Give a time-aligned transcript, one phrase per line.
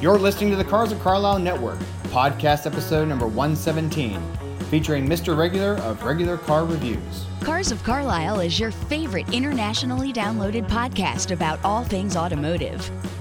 [0.00, 4.20] You're listening to the Cars of Carlisle Network, podcast episode number 117,
[4.70, 5.36] featuring Mr.
[5.36, 7.26] Regular of Regular Car Reviews.
[7.40, 12.90] Cars of Carlisle is your favorite internationally downloaded podcast about all things automotive.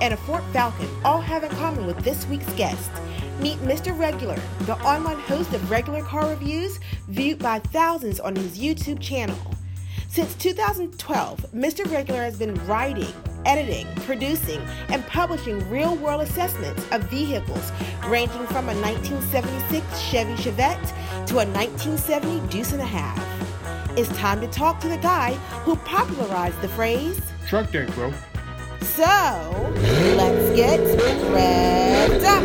[0.00, 2.90] and a Ford Falcon all have in common with this week's guest.
[3.40, 3.96] Meet Mr.
[3.98, 9.38] Regular, the online host of regular car reviews viewed by thousands on his YouTube channel.
[10.08, 11.90] Since 2012, Mr.
[11.90, 13.12] Regular has been writing,
[13.46, 17.70] editing, producing, and publishing real world assessments of vehicles
[18.06, 23.18] ranging from a 1976 Chevy Chevette to a 1970 Deuce and a Half.
[23.96, 28.12] It's time to talk to the guy who popularized the phrase Truck Day, bro.
[28.82, 29.72] So,
[30.16, 32.42] let's get revved up.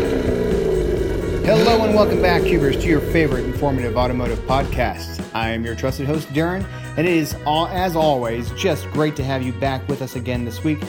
[1.45, 5.23] Hello and welcome back, Cubers, to your favorite informative automotive podcast.
[5.33, 6.66] I am your trusted host, Darren,
[6.97, 10.44] and it is, all, as always, just great to have you back with us again
[10.44, 10.80] this week.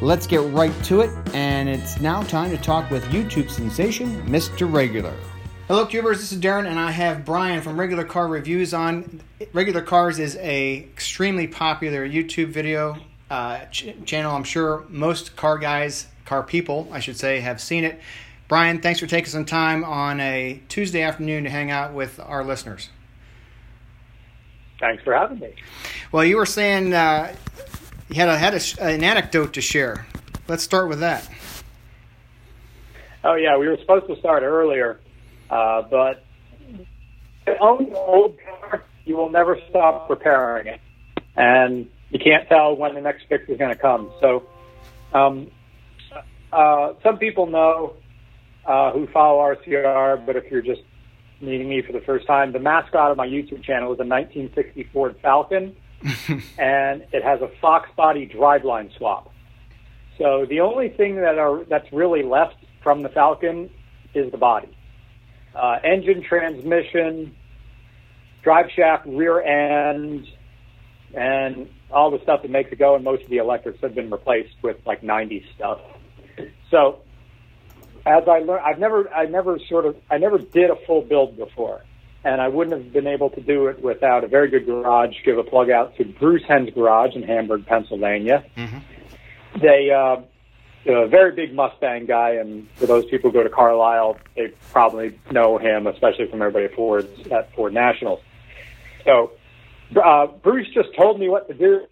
[0.00, 4.70] Let's get right to it, and it's now time to talk with YouTube sensation, Mr.
[4.70, 5.14] Regular.
[5.68, 6.18] Hello, Cubers.
[6.18, 9.20] This is Darren, and I have Brian from Regular Car Reviews on.
[9.52, 12.98] Regular Cars is a extremely popular YouTube video
[13.32, 14.36] uh, ch- channel.
[14.36, 17.98] I'm sure most car guys, car people, I should say, have seen it.
[18.46, 22.44] Brian, thanks for taking some time on a Tuesday afternoon to hang out with our
[22.44, 22.90] listeners.
[24.78, 25.54] Thanks for having me.
[26.12, 27.34] Well, you were saying uh,
[28.10, 30.06] you had a, had a, an anecdote to share.
[30.46, 31.26] Let's start with that.
[33.24, 35.00] Oh yeah, we were supposed to start earlier,
[35.48, 36.22] uh, but
[37.60, 40.80] own an old car, you will never stop repairing it,
[41.36, 44.10] and you can't tell when the next fix is going to come.
[44.20, 44.44] So,
[45.14, 45.50] um,
[46.52, 47.94] uh, some people know
[48.66, 50.82] uh, who follow RCR, but if you're just
[51.40, 54.90] meeting me for the first time, the mascot of my YouTube channel is a 1960
[54.92, 55.74] Ford Falcon,
[56.58, 59.32] and it has a Fox body driveline swap.
[60.18, 63.70] So the only thing that are that's really left from the Falcon
[64.14, 64.68] is the body,
[65.54, 67.34] uh, engine, transmission,
[68.42, 70.26] drive shaft, rear end,
[71.14, 72.94] and all the stuff that makes it go.
[72.94, 75.80] And most of the electrics have been replaced with like 90s stuff.
[76.70, 77.00] So
[78.06, 81.36] as I learned, I've never, I never sort of, I never did a full build
[81.36, 81.84] before,
[82.24, 85.14] and I wouldn't have been able to do it without a very good garage.
[85.24, 88.44] Give a plug out to Bruce Henn's Garage in Hamburg, Pennsylvania.
[88.56, 89.60] Mm-hmm.
[89.60, 90.22] They, uh,
[90.84, 95.18] a very big Mustang guy, and for those people who go to Carlisle, they probably
[95.30, 98.20] know him, especially from everybody at Ford at Ford Nationals.
[99.04, 99.32] So
[99.96, 101.86] uh, Bruce just told me what to do,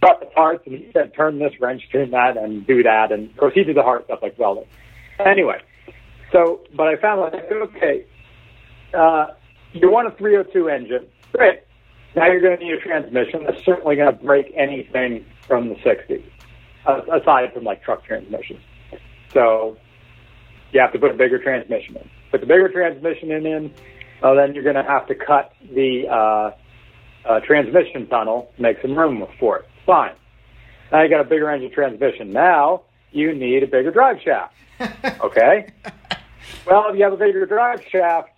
[0.00, 3.30] brought the parts, and he said, "Turn this wrench, turn that, and do that." And
[3.30, 4.66] of course, he did the hard stuff like welding.
[5.18, 5.60] Anyway,
[6.32, 8.06] so but I found like okay,
[8.94, 9.26] uh,
[9.72, 11.60] you want a 302 engine, great.
[12.16, 15.76] Now you're going to need a transmission that's certainly going to break anything from the
[15.76, 16.24] 60s,
[16.86, 18.60] uh, aside from like truck transmissions.
[19.32, 19.76] So
[20.72, 22.10] you have to put a bigger transmission in.
[22.32, 23.74] Put the bigger transmission in, in
[24.22, 26.50] then you're going to have to cut the uh,
[27.24, 29.68] uh, transmission tunnel, make some room for it.
[29.86, 30.14] Fine.
[30.92, 32.32] Now you got a bigger engine transmission.
[32.32, 32.82] Now
[33.12, 34.54] you need a bigger drive shaft.
[35.20, 35.70] Okay.
[36.66, 38.30] well, if you have a bigger drive shaft,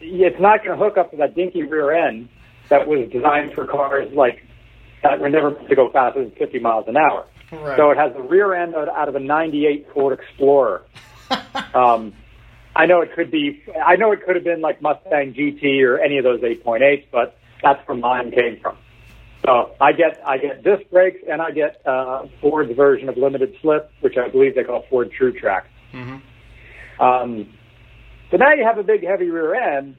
[0.00, 2.30] it's not going to hook up to that dinky rear end
[2.70, 4.42] that was designed for cars like
[5.02, 7.26] that were never meant to go faster than 50 miles an hour.
[7.52, 7.76] Right.
[7.76, 10.82] So it has the rear end out out of a 98 Ford Explorer.
[11.74, 12.14] um,
[12.74, 15.98] I know it could be, I know it could have been like Mustang GT or
[15.98, 18.76] any of those 8.8s, but that's where mine came from.
[19.44, 23.54] So I get I get disc brakes and I get uh, Ford's version of limited
[23.62, 25.66] slip, which I believe they call Ford True Track.
[25.92, 27.02] Mm-hmm.
[27.02, 27.48] Um,
[28.30, 29.96] so now you have a big heavy rear end,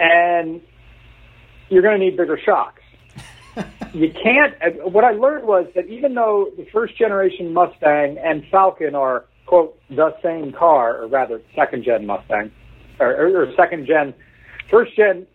[0.00, 0.62] and
[1.68, 2.80] you're going to need bigger shocks.
[3.92, 4.54] you can't.
[4.62, 9.26] uh, What I learned was that even though the first generation Mustang and Falcon are
[9.44, 12.50] quote the same car, or rather second gen Mustang,
[12.98, 14.14] or, or, or second gen,
[14.70, 15.26] first gen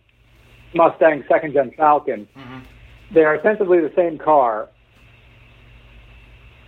[0.74, 2.62] Mustang, second gen Falcon, Mhm.
[3.10, 4.68] they are ostensibly the same car.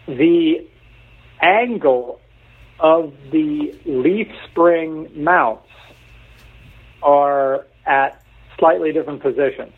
[0.07, 0.67] The
[1.41, 2.21] angle
[2.79, 5.69] of the leaf spring mounts
[7.03, 8.23] are at
[8.59, 9.73] slightly different positions.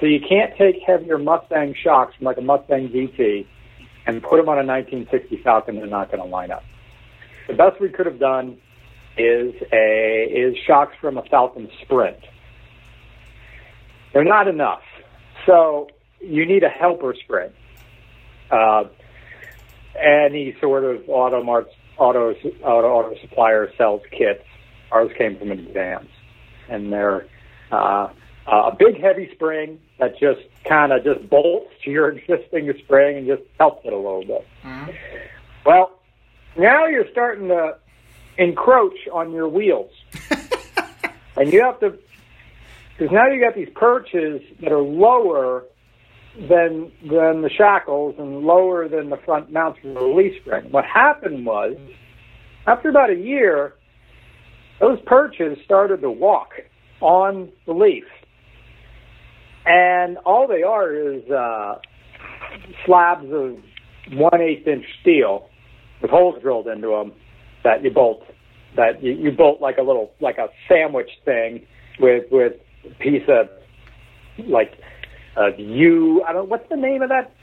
[0.00, 3.46] So you can't take heavier Mustang shocks from like a Mustang GT
[4.06, 5.76] and put them on a 1960 Falcon.
[5.76, 6.64] They're not going to line up.
[7.46, 8.56] The best we could have done
[9.16, 12.18] is a is shocks from a Falcon Sprint.
[14.14, 14.82] They're not enough.
[15.44, 15.88] So
[16.20, 17.50] you need a helper spring.
[18.50, 18.84] Uh,
[20.00, 22.32] any sort of auto marts, auto,
[22.62, 24.44] auto auto supplier sells kits.
[24.92, 26.08] Ours came from Advance,
[26.68, 27.26] and they're
[27.72, 28.08] uh,
[28.46, 33.26] a big heavy spring that just kind of just bolts to your existing spring and
[33.26, 34.46] just helps it a little bit.
[34.62, 34.90] Mm-hmm.
[35.66, 35.98] Well,
[36.56, 37.76] now you're starting to
[38.38, 39.90] encroach on your wheels,
[41.36, 41.98] and you have to
[42.96, 45.64] because now you got these perches that are lower
[46.36, 50.70] than than the shackles and lower than the front mounts for the release spring.
[50.70, 51.76] What happened was,
[52.66, 53.74] after about a year,
[54.80, 56.50] those perches started to walk
[57.00, 58.04] on the leaf,
[59.66, 61.76] and all they are is uh,
[62.86, 63.56] slabs of
[64.12, 65.48] one eighth inch steel
[66.02, 67.12] with holes drilled into them
[67.62, 68.22] that you bolt
[68.76, 71.66] that you, you bolt like a little like a sandwich thing
[72.00, 72.54] with with
[72.98, 73.48] piece of
[74.46, 74.72] like
[75.36, 76.22] uh, U.
[76.26, 76.48] I don't.
[76.48, 77.34] What's the name of that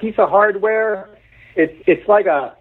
[0.00, 1.08] piece of hardware?
[1.56, 2.56] It's it's like a.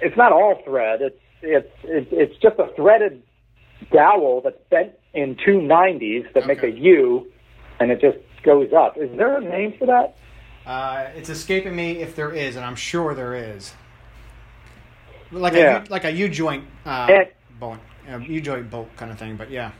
[0.00, 1.00] It's not all thread.
[1.02, 3.22] It's it's it's, it's just a threaded
[3.92, 6.54] dowel that's bent in two nineties that okay.
[6.54, 7.30] make a U,
[7.80, 8.96] and it just goes up.
[8.96, 10.16] Is there a name for that?
[10.66, 13.72] Uh, it's escaping me if there is, and I'm sure there is.
[15.30, 15.84] Like yeah.
[15.84, 19.50] a like a U joint uh, and, bolt, U joint bolt kind of thing, but
[19.50, 19.72] yeah.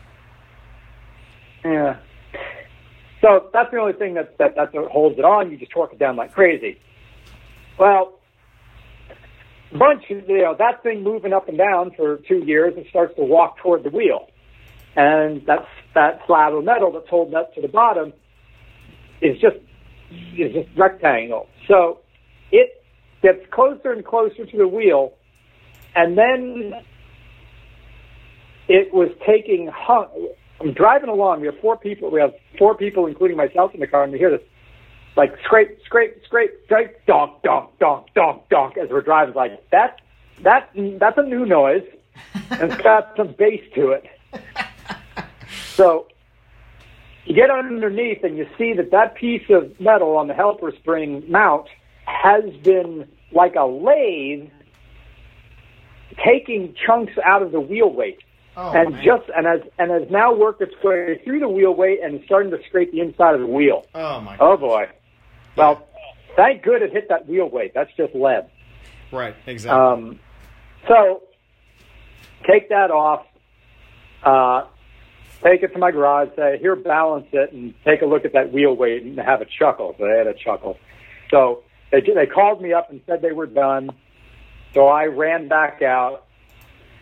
[1.64, 1.96] Yeah.
[3.20, 5.50] So that's the only thing that, that, that holds it on.
[5.50, 6.78] You just torque it down like crazy.
[7.78, 8.18] Well,
[9.72, 13.22] bunch, you know, that thing moving up and down for two years, it starts to
[13.22, 14.28] walk toward the wheel.
[14.94, 18.12] And that's, that slab of metal that's holding up to the bottom
[19.20, 19.56] is just,
[20.36, 21.48] is just rectangle.
[21.68, 21.98] So
[22.52, 22.82] it
[23.22, 25.12] gets closer and closer to the wheel.
[25.94, 26.74] And then
[28.68, 31.40] it was taking, I'm driving along.
[31.40, 32.10] We have four people.
[32.10, 34.42] We have four people, including myself, in the car, and we hear this
[35.16, 39.34] like scrape, scrape, scrape, scrape, donk, donk, donk, donk, donk as we're driving.
[39.34, 40.00] Like that,
[40.42, 41.84] that, that's a new noise,
[42.50, 44.04] and it's got some bass to it.
[45.76, 46.06] So
[47.26, 51.22] you get underneath, and you see that that piece of metal on the helper spring
[51.28, 51.68] mount
[52.06, 54.48] has been like a lathe
[56.24, 58.20] taking chunks out of the wheel weight.
[58.58, 59.04] Oh, and man.
[59.04, 62.50] just and has and has now worked its way through the wheel weight and starting
[62.52, 63.84] to scrape the inside of the wheel.
[63.94, 64.36] Oh my!
[64.40, 64.88] Oh boy!
[65.56, 65.86] Well,
[66.36, 67.74] thank good it hit that wheel weight.
[67.74, 68.48] That's just lead.
[69.12, 69.34] Right.
[69.46, 69.78] Exactly.
[69.78, 70.20] Um,
[70.88, 71.22] so
[72.48, 73.26] take that off.
[74.22, 74.64] Uh,
[75.42, 76.30] take it to my garage.
[76.36, 79.46] Say here, balance it, and take a look at that wheel weight and have a
[79.46, 79.94] chuckle.
[79.98, 80.78] So they had a chuckle.
[81.30, 81.62] So
[81.92, 83.90] they they called me up and said they were done.
[84.72, 86.24] So I ran back out.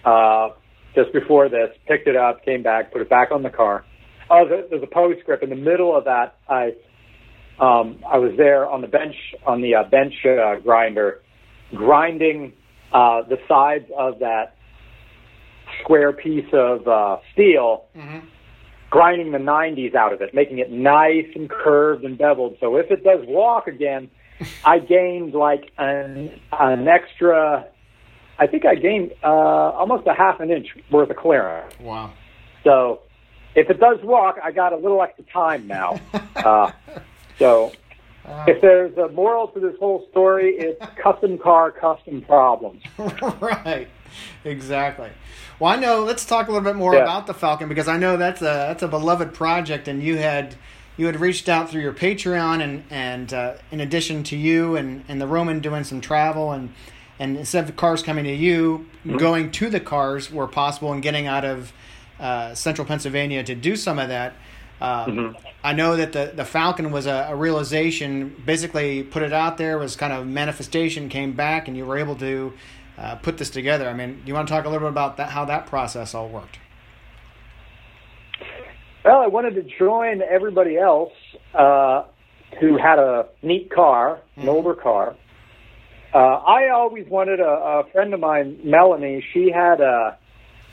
[0.04, 0.50] Uh,
[0.94, 3.85] just before this, picked it up, came back, put it back on the car.
[4.31, 6.37] Oh, there's a postscript in the middle of that.
[6.49, 6.73] I
[7.58, 9.14] um, I was there on the bench
[9.46, 11.20] on the uh, bench uh, grinder,
[11.75, 12.52] grinding
[12.93, 14.56] uh, the sides of that
[15.82, 18.27] square piece of uh, steel, mm-hmm.
[18.91, 22.56] grinding the 90s out of it, making it nice and curved and beveled.
[22.60, 24.10] So if it does walk again,
[24.65, 27.67] I gained like an an extra
[28.38, 31.79] I think I gained uh, almost a half an inch worth of clearance.
[31.79, 32.12] Wow.
[32.64, 33.00] So
[33.55, 36.00] if it does walk, I got a little extra time now.
[36.36, 36.72] uh,
[37.38, 37.72] so
[38.26, 42.82] uh, if there's a moral to this whole story, it's custom car, custom problems.
[43.41, 43.88] right.
[44.44, 45.10] Exactly.
[45.58, 46.05] Well, I know.
[46.05, 47.03] Let's talk a little bit more yeah.
[47.03, 50.56] about the Falcon because I know that's a that's a beloved project, and you had
[50.96, 55.05] you had reached out through your Patreon, and and uh, in addition to you and
[55.08, 56.72] and the Roman doing some travel and
[57.24, 59.16] and instead of cars coming to you, mm-hmm.
[59.16, 61.72] going to the cars where possible and getting out of
[62.20, 64.34] uh, central Pennsylvania to do some of that.
[64.81, 65.46] Uh, mm-hmm.
[65.62, 69.78] I know that the, the Falcon was a, a, realization, basically put it out there,
[69.78, 72.52] was kind of manifestation, came back, and you were able to
[72.98, 73.88] uh, put this together.
[73.88, 76.14] I mean, do you want to talk a little bit about that, how that process
[76.14, 76.58] all worked?
[79.04, 81.12] Well, I wanted to join everybody else
[81.54, 82.04] uh,
[82.60, 84.48] who had a neat car, an mm-hmm.
[84.50, 85.16] older car,
[86.14, 89.24] uh, I always wanted a, a friend of mine, Melanie.
[89.32, 90.16] She had a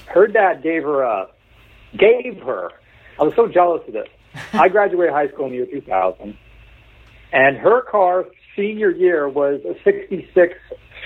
[0.07, 1.27] her dad gave her a
[1.98, 2.69] gave her.
[3.19, 4.07] I was so jealous of this.
[4.53, 6.38] I graduated high school in the year 2000,
[7.33, 10.53] and her car senior year was a '66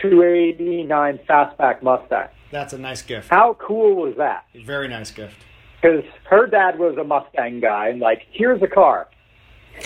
[0.02, 2.28] 289 Fastback Mustang.
[2.52, 3.30] That's a nice gift.
[3.30, 4.46] How cool was that?
[4.66, 5.36] Very nice gift.
[5.82, 9.08] Because her dad was a Mustang guy, and like, here's a car.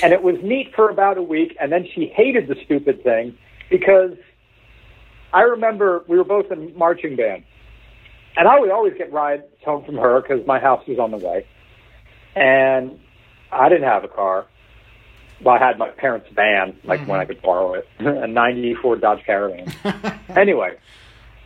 [0.03, 3.37] And it was neat for about a week, and then she hated the stupid thing
[3.69, 4.11] because
[5.33, 7.43] I remember we were both in marching band,
[8.35, 11.17] and I would always get rides home from her because my house was on the
[11.17, 11.45] way,
[12.35, 12.99] and
[13.51, 14.47] I didn't have a car.
[15.41, 19.23] Well, I had my parents' van, like when I could borrow it, a '94 Dodge
[19.25, 19.71] Caravan.
[20.35, 20.77] anyway,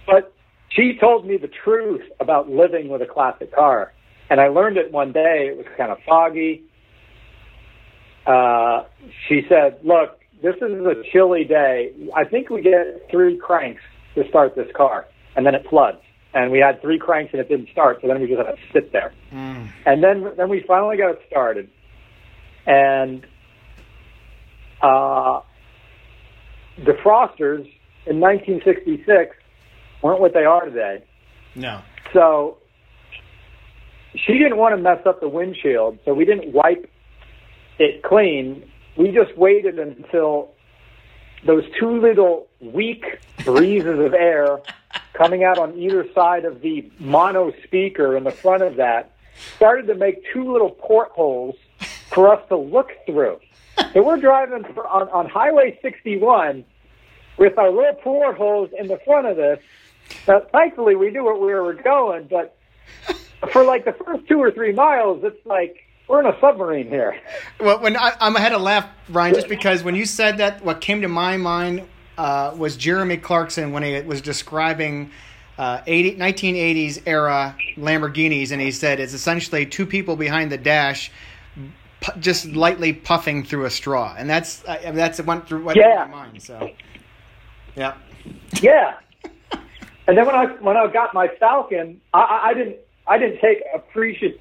[0.08, 0.34] but
[0.70, 3.94] she told me the truth about living with a classic car,
[4.30, 5.48] and I learned it one day.
[5.50, 6.64] It was kind of foggy.
[8.26, 8.86] Uh,
[9.28, 11.94] she said, "Look, this is a chilly day.
[12.16, 13.82] I think we get three cranks
[14.16, 16.00] to start this car, and then it floods.
[16.36, 18.58] And we had three cranks and it didn't start, so then we just had to
[18.74, 19.14] sit there.
[19.32, 19.70] Mm.
[19.86, 21.70] And then then we finally got it started,
[22.66, 23.26] and
[24.82, 25.42] uh,
[26.80, 27.66] defrosters
[28.06, 29.36] in 1966
[30.02, 31.04] weren't what they are today.
[31.56, 31.82] No.
[32.14, 32.58] So
[34.16, 36.90] she didn't want to mess up the windshield, so we didn't wipe
[37.80, 38.70] it clean.
[38.96, 40.52] We just waited until
[41.46, 43.04] those two little weak
[43.44, 44.60] breezes of air
[45.14, 49.12] coming out on either side of the mono speaker in the front of that
[49.56, 51.56] started to make two little portholes
[52.10, 53.40] for us to look through.
[53.94, 56.64] So we're driving for, on, on Highway 61
[57.38, 59.60] with our little portholes in the front of this.
[60.28, 62.56] Now, thankfully, we knew where we were going, but
[63.52, 67.20] for like the first two or three miles, it's like we're in a submarine here.
[67.60, 70.82] Well, when I, I'm had to laugh, Brian, just because when you said that, what
[70.82, 71.84] came to my mind
[72.18, 75.12] uh, was Jeremy Clarkson when he was describing
[75.58, 81.12] uh, 80, 1980s era Lamborghinis, and he said it's essentially two people behind the dash,
[82.02, 86.08] pu- just lightly puffing through a straw, and that's mean, that's went through what Yeah.
[86.10, 86.42] my mind.
[86.42, 86.70] So,
[87.76, 87.94] yeah,
[88.62, 88.96] Yeah.
[90.06, 92.76] And then when I when I got my Falcon, I, I I didn't
[93.08, 94.40] I didn't take appreciate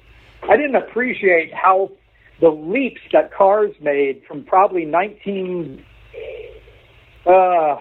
[0.49, 1.91] I didn't appreciate how
[2.39, 5.85] the leaps that cars made from probably nineteen
[7.25, 7.77] uh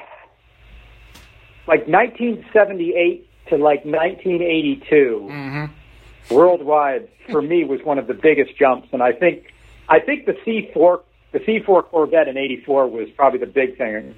[1.66, 6.35] like nineteen seventy eight to like nineteen eighty two mm-hmm.
[6.35, 9.52] worldwide for me was one of the biggest jumps and I think
[9.88, 11.02] I think the C four
[11.33, 14.14] the C four Corvette in eighty four was probably the big thing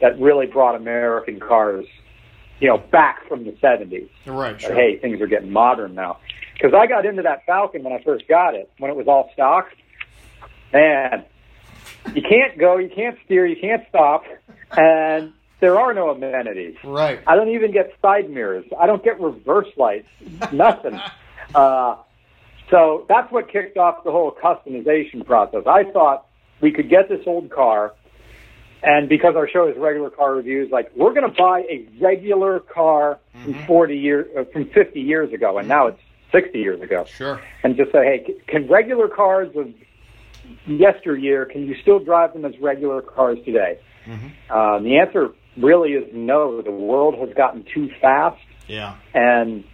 [0.00, 1.86] that really brought American cars,
[2.60, 4.08] you know, back from the 70s.
[4.26, 4.74] right, But, sure.
[4.74, 6.18] hey, things are getting modern now.
[6.54, 9.30] Because I got into that Falcon when I first got it, when it was all
[9.34, 9.68] stock.
[10.72, 11.24] Man,
[12.14, 14.24] you can't go, you can't steer, you can't stop,
[14.76, 16.76] and there are no amenities.
[16.84, 17.20] right.
[17.26, 18.64] I don't even get side mirrors.
[18.78, 20.08] I don't get reverse lights.
[20.52, 21.00] Nothing.
[21.54, 21.96] uh,
[22.70, 25.62] so that's what kicked off the whole customization process.
[25.66, 26.26] I thought
[26.60, 27.94] we could get this old car,
[28.82, 32.60] and because our show is regular car reviews, like we're going to buy a regular
[32.60, 36.00] car from 40 years, uh, from 50 years ago, and now it's
[36.34, 37.40] 60 years ago, Sure.
[37.62, 39.68] and just say, hey, can regular cars of
[40.66, 43.78] yesteryear, can you still drive them as regular cars today?
[44.50, 46.60] Um, the answer really is no.
[46.60, 48.36] The world has gotten too fast,
[48.68, 49.64] Yeah, and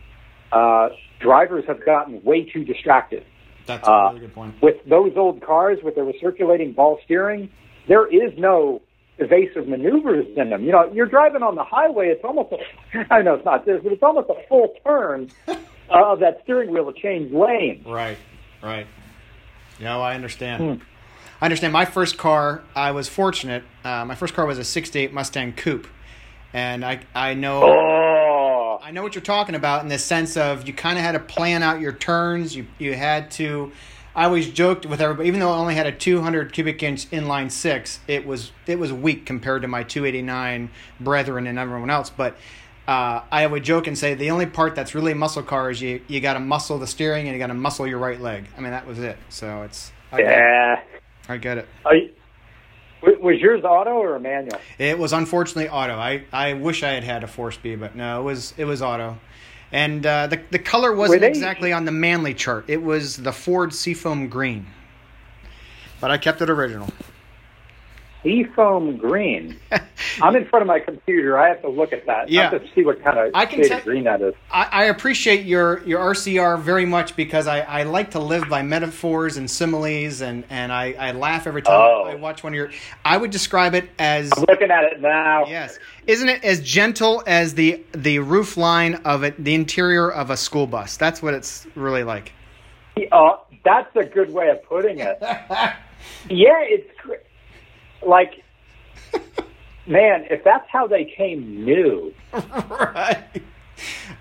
[0.52, 3.24] uh, drivers have gotten way too distracted.
[3.66, 4.54] that's a Uh, really good point.
[4.62, 7.48] With those old cars with the recirculating ball steering,
[7.88, 8.82] there is no
[9.18, 10.62] evasive maneuvers in them.
[10.64, 12.08] You know, you're driving on the highway.
[12.08, 12.58] It's almost a,
[13.12, 15.28] I know it's not this, but it's almost a full turn
[15.90, 17.84] uh, of that steering wheel to change lanes.
[17.86, 18.18] Right,
[18.62, 18.86] right.
[19.80, 20.78] No, I understand.
[20.78, 20.84] Hmm.
[21.40, 21.72] I understand.
[21.72, 23.64] My first car, I was fortunate.
[23.82, 25.86] Uh, my first car was a '68 Mustang Coupe,
[26.52, 30.66] and I I know Oh, I know what you're talking about in the sense of
[30.66, 32.54] you kind of had to plan out your turns.
[32.54, 33.72] You you had to.
[34.14, 37.50] I always joked with everybody, even though I only had a 200 cubic inch inline
[37.50, 42.10] six, it was it was weak compared to my 289 brethren and everyone else.
[42.10, 42.36] But
[42.90, 46.00] uh, I would joke and say the only part that's really muscle car is you
[46.08, 48.46] you got to muscle the steering and you got to muscle your right leg.
[48.58, 49.16] I mean that was it.
[49.28, 50.32] So it's I get it.
[50.32, 50.80] yeah.
[51.28, 51.68] I get it.
[51.84, 52.10] Are you,
[53.20, 54.58] was yours auto or a manual?
[54.78, 55.94] It was unfortunately auto.
[55.94, 58.82] I, I wish I had had a four speed, but no, it was it was
[58.82, 59.18] auto.
[59.70, 62.64] And uh, the the color wasn't they- exactly on the manly chart.
[62.66, 64.66] It was the Ford Seafoam green,
[66.00, 66.88] but I kept it original.
[68.22, 69.58] Seafoam green.
[70.22, 71.38] I'm in front of my computer.
[71.38, 72.28] I have to look at that.
[72.28, 72.48] Yeah.
[72.48, 74.34] I have to see what kind of I can shade green that is.
[74.50, 78.62] I, I appreciate your, your RCR very much because I, I like to live by
[78.62, 82.04] metaphors and similes and, and I, I laugh every time Oh.
[82.04, 82.70] I watch one of your.
[83.04, 85.46] I would describe it as I'm looking at it now.
[85.46, 90.30] yes, isn't it as gentle as the the roof line of it, the interior of
[90.30, 90.96] a school bus?
[90.96, 92.32] That's what it's really like.
[93.12, 95.18] Oh, that's a good way of putting it.
[95.22, 95.74] yeah,
[96.28, 96.90] it's
[98.06, 98.42] like
[99.86, 103.24] man, if that's how they came new, right.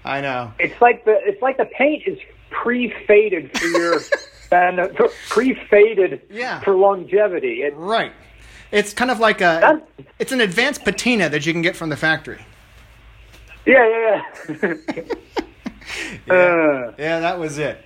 [0.05, 0.53] I know.
[0.59, 2.17] it's like the it's like the paint is
[2.50, 4.00] pre-faded for your
[4.51, 4.89] and
[5.29, 6.59] pre-faded Yeah.
[6.62, 7.62] for longevity.
[7.63, 8.12] It, Right.
[8.71, 9.81] It's kind of like a.
[10.19, 12.39] It's an advanced patina that you can get from the factory.
[13.65, 14.74] yeah, yeah, yeah.
[16.29, 17.83] Uh, Yeah, that was it.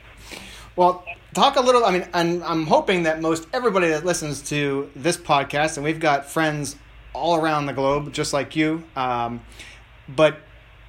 [0.75, 1.85] Well, talk a little.
[1.85, 5.99] I mean, and I'm hoping that most everybody that listens to this podcast, and we've
[5.99, 6.75] got friends
[7.13, 8.83] all around the globe, just like you.
[8.95, 9.41] Um,
[10.07, 10.37] but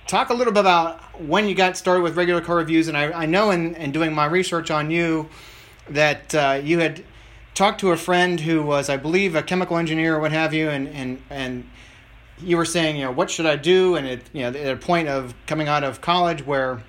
[0.06, 2.88] talk a little bit about when you got started with regular car reviews.
[2.88, 5.28] And I, I know in, in doing my research on you
[5.88, 7.04] that uh, you had
[7.54, 10.68] talked to a friend who was, I believe, a chemical engineer or what have you,
[10.68, 11.68] and and and
[12.40, 13.94] you were saying, you know, what should I do?
[13.94, 16.82] And it, you know, at a point of coming out of college where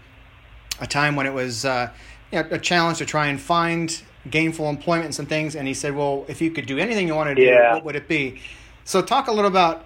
[0.82, 1.92] a time when it was uh,
[2.32, 5.56] you know, a challenge to try and find gainful employment and some things.
[5.56, 7.76] And he said, well, if you could do anything you want to do, Yeah.
[7.76, 8.42] what would it be?
[8.84, 9.86] So talk a little about,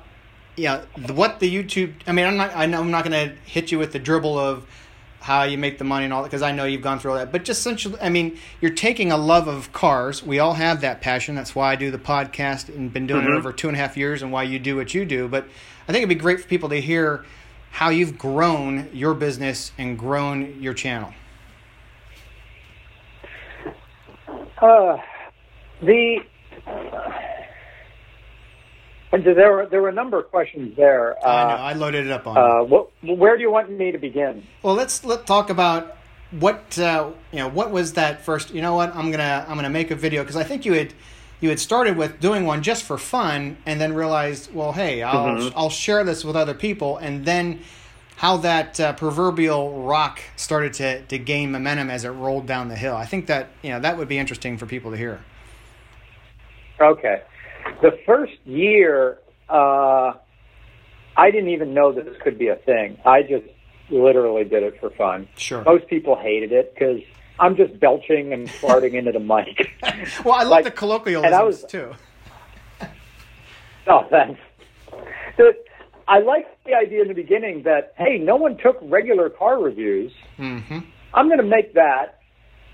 [0.55, 1.93] yeah, the, what the YouTube.
[2.05, 2.55] I mean, I'm not.
[2.55, 4.65] I know I'm not going to hit you with the dribble of
[5.21, 7.17] how you make the money and all that because I know you've gone through all
[7.17, 7.31] that.
[7.31, 10.23] But just essentially, I mean, you're taking a love of cars.
[10.23, 11.35] We all have that passion.
[11.35, 13.37] That's why I do the podcast and been doing it mm-hmm.
[13.37, 15.27] over two and a half years, and why you do what you do.
[15.27, 15.45] But
[15.87, 17.25] I think it'd be great for people to hear
[17.71, 21.13] how you've grown your business and grown your channel.
[24.61, 24.97] Uh,
[25.81, 26.19] the
[29.11, 31.17] and there were there were a number of questions there.
[31.25, 31.55] I know.
[31.55, 32.37] Uh, I loaded it up on.
[32.37, 34.43] uh, what, where do you want me to begin?
[34.61, 35.97] Well, let's let talk about
[36.31, 37.47] what uh, you know.
[37.49, 38.53] What was that first?
[38.53, 38.95] You know what?
[38.95, 40.93] I'm gonna I'm gonna make a video because I think you had
[41.41, 45.51] you had started with doing one just for fun, and then realized, well, hey, I'll
[45.55, 47.61] I'll share this with other people, and then
[48.19, 52.75] how that uh, proverbial rock started to to gain momentum as it rolled down the
[52.75, 52.95] hill.
[52.95, 55.21] I think that you know that would be interesting for people to hear.
[56.81, 57.21] Okay,
[57.81, 60.13] the first year, uh,
[61.17, 62.97] I didn't even know that this could be a thing.
[63.05, 63.45] I just
[63.89, 65.27] literally did it for fun.
[65.37, 65.63] Sure.
[65.63, 67.01] Most people hated it because
[67.39, 69.71] I'm just belching and farting into the mic.
[70.25, 71.91] Well, I love Like- the and colloquialisms I was- too.
[73.87, 74.39] Oh, thanks.
[75.37, 75.53] The,
[76.09, 80.11] I liked the idea in the beginning that hey, no one took regular car reviews.
[80.37, 80.79] hmm
[81.13, 82.19] I'm going to make that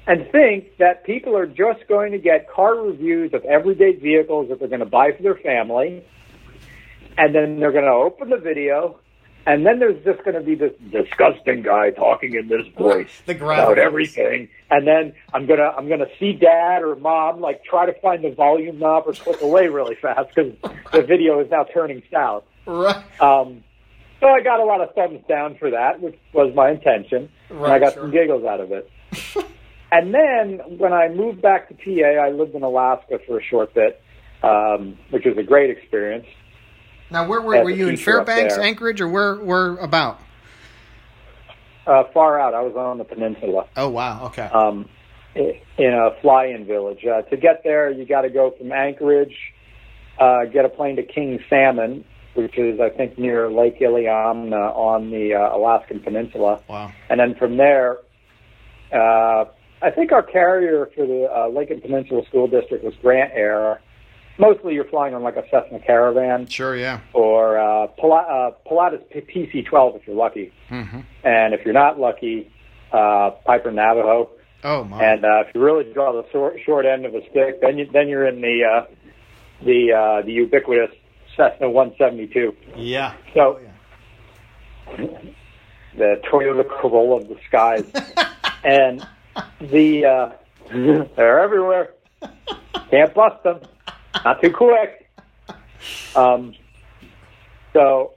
[0.07, 4.59] and think that people are just going to get car reviews of everyday vehicles that
[4.59, 6.03] they're going to buy for their family,
[7.17, 8.99] and then they're going to open the video,
[9.45, 13.21] and then there's just going to be this disgusting guy talking in this voice
[13.63, 17.93] about everything, and then I'm gonna I'm gonna see dad or mom like try to
[18.01, 20.53] find the volume knob or click away really fast because
[20.91, 22.43] the video is now turning south.
[22.65, 23.21] Right.
[23.21, 23.63] Um,
[24.19, 27.65] so I got a lot of thumbs down for that, which was my intention, and
[27.65, 28.03] I got sure.
[28.03, 28.89] some giggles out of it.
[29.91, 33.73] and then when I moved back to PA, I lived in Alaska for a short
[33.73, 34.01] bit,
[34.41, 36.25] um, which was a great experience.
[37.11, 38.57] Now, where were, were you in Fairbanks.
[38.57, 40.19] Anchorage, or where where about?
[41.85, 43.67] Uh, far out, I was on the peninsula.
[43.77, 44.25] Oh wow.
[44.27, 44.47] Okay.
[44.47, 44.89] um,
[45.35, 47.05] in a fly-in village.
[47.05, 49.35] Uh, to get there, you got to go from Anchorage,
[50.19, 55.09] uh, get a plane to King Salmon, which is I think near Lake Iliamna on
[55.11, 56.91] the uh, Alaskan Peninsula, wow.
[57.09, 57.97] and then from there,
[58.93, 59.45] uh,
[59.81, 63.81] I think our carrier for the uh, Lake and Peninsula School District was Grant Air.
[64.37, 66.75] Mostly, you're flying on like a Cessna Caravan Sure.
[66.75, 66.99] Yeah.
[67.13, 71.99] or uh, Pila- uh, Pilatus P- PC-12 if you're lucky, hmm and if you're not
[71.99, 72.51] lucky,
[72.91, 74.29] uh, Piper Navajo.
[74.63, 75.01] Oh my.
[75.03, 77.87] And uh, if you really draw the short, short end of a stick, then you,
[77.93, 78.85] then you're in the uh,
[79.63, 80.93] the uh, the ubiquitous
[81.35, 83.13] Cessna 172, yeah.
[83.33, 83.59] So-
[84.87, 85.07] Oh, yeah.
[85.97, 87.83] the Toyota Corolla of the skies,
[88.63, 89.05] and
[89.59, 90.29] the uh,
[91.15, 91.91] they're everywhere.
[92.91, 93.61] Can't bust them.
[94.23, 95.09] Not too quick.
[96.15, 96.53] Um.
[97.73, 98.11] So.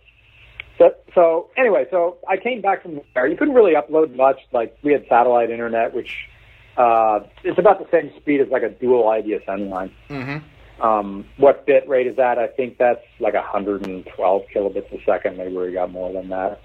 [0.77, 3.27] So, so anyway, so I came back from there.
[3.27, 4.39] You couldn't really upload much.
[4.53, 6.29] Like we had satellite internet, which
[6.77, 9.91] uh, it's about the same speed as like a dual ISDN line.
[10.09, 10.47] Mm-hmm.
[10.81, 12.39] Um, what bit rate is that?
[12.39, 15.37] I think that's like 112 kilobits a second.
[15.37, 16.61] Maybe we got more than that.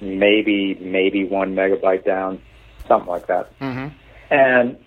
[0.00, 2.40] Maybe maybe one megabyte down,
[2.86, 3.58] something like that.
[3.58, 3.88] Mm-hmm.
[4.30, 4.78] And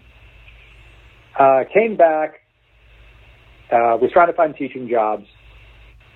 [1.37, 2.41] uh, came back.
[3.71, 5.25] Uh, was trying to find teaching jobs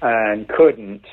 [0.02, 1.06] and couldn't.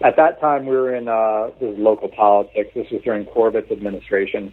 [0.00, 2.70] At that time, we were in uh, this local politics.
[2.74, 4.52] This was during Corbett's administration,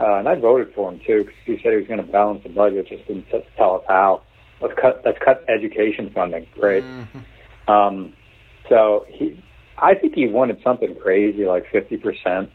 [0.00, 2.42] uh, and I voted for him too because he said he was going to balance
[2.42, 2.88] the budget.
[2.88, 4.22] Just didn't t- tell us how.
[4.62, 5.02] Let's cut.
[5.04, 6.46] Let's cut education funding.
[6.56, 6.82] right?
[6.84, 7.70] Mm-hmm.
[7.70, 8.12] Um,
[8.68, 9.42] so he,
[9.78, 12.50] I think he wanted something crazy like fifty percent.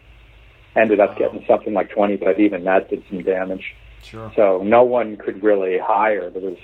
[0.75, 3.75] Ended up getting something like twenty, but even that did some damage.
[4.03, 4.31] Sure.
[4.35, 6.29] So no one could really hire.
[6.29, 6.57] There was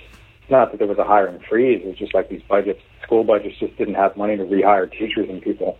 [0.48, 1.82] not that there was a hiring freeze.
[1.84, 5.28] It was just like these budgets, school budgets just didn't have money to rehire teachers
[5.28, 5.78] and people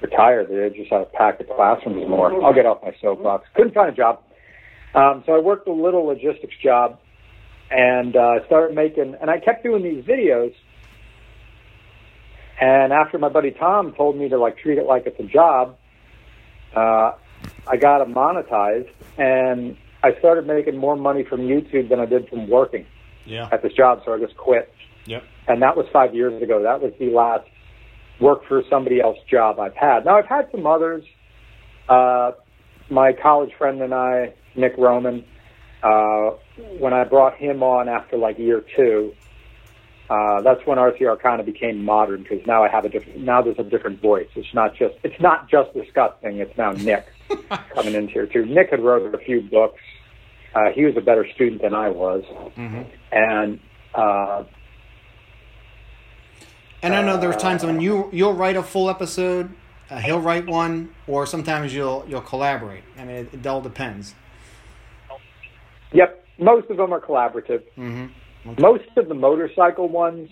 [0.00, 0.48] retired.
[0.48, 2.44] They just had to pack the classrooms more.
[2.44, 3.48] I'll get off my soapbox.
[3.54, 4.20] Couldn't find a job.
[4.94, 6.98] Um, so I worked a little logistics job
[7.72, 10.54] and uh, started making, and I kept doing these videos.
[12.60, 15.76] And after my buddy Tom told me to like treat it like it's a job,
[16.76, 17.12] uh,
[17.66, 22.28] I got it monetized, and I started making more money from YouTube than I did
[22.28, 22.86] from working
[23.24, 23.48] Yeah.
[23.50, 24.02] at this job.
[24.04, 24.72] So I just quit,
[25.06, 25.22] Yep.
[25.48, 26.62] and that was five years ago.
[26.62, 27.48] That was the last
[28.20, 30.04] work for somebody else job I've had.
[30.04, 31.04] Now I've had some others.
[31.88, 32.32] Uh,
[32.90, 35.24] my college friend and I, Nick Roman,
[35.82, 36.32] uh,
[36.78, 39.14] when I brought him on after like year two,
[40.10, 43.20] uh, that's when RCR kind of became modern because now I have a different.
[43.20, 44.28] Now there's a different voice.
[44.34, 44.94] It's not just.
[45.02, 46.38] It's not just disgusting.
[46.38, 47.06] It's now Nick
[47.74, 48.44] coming into here too.
[48.44, 49.80] Nick had wrote a few books.
[50.54, 52.24] Uh, he was a better student than I was,
[52.58, 52.82] Mm-hmm.
[53.12, 53.58] and
[53.94, 54.44] uh,
[56.82, 59.50] And I know there's times when you you'll write a full episode,
[59.88, 62.82] uh, he'll write one, or sometimes you'll you'll collaborate.
[62.98, 64.14] I mean, it, it all depends.
[65.92, 67.62] Yep, most of them are collaborative.
[67.76, 68.54] Mm-hmm.
[68.60, 70.28] Most of the motorcycle ones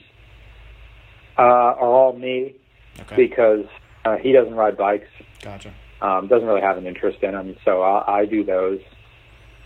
[1.38, 2.56] uh, are all me
[3.02, 3.16] Okay.
[3.16, 3.64] because
[4.04, 5.06] uh, he doesn't ride bikes,
[5.42, 5.72] Gotcha.
[6.02, 8.80] um, doesn't really have an interest in them, so I, I do those.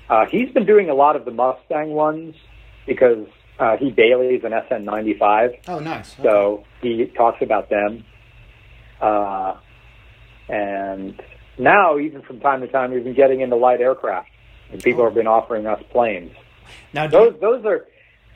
[0.09, 2.35] Uh, he's been doing a lot of the Mustang ones
[2.87, 3.27] because
[3.59, 6.13] uh, he dailies an SN95, Oh, nice.
[6.15, 6.23] Okay.
[6.29, 8.05] so he talks about them.
[9.01, 9.55] Uh,
[10.49, 11.21] and
[11.59, 14.29] now, even from time to time, we've been getting into light aircraft,
[14.75, 16.33] and people have been offering us planes.
[16.93, 17.87] now, Those those are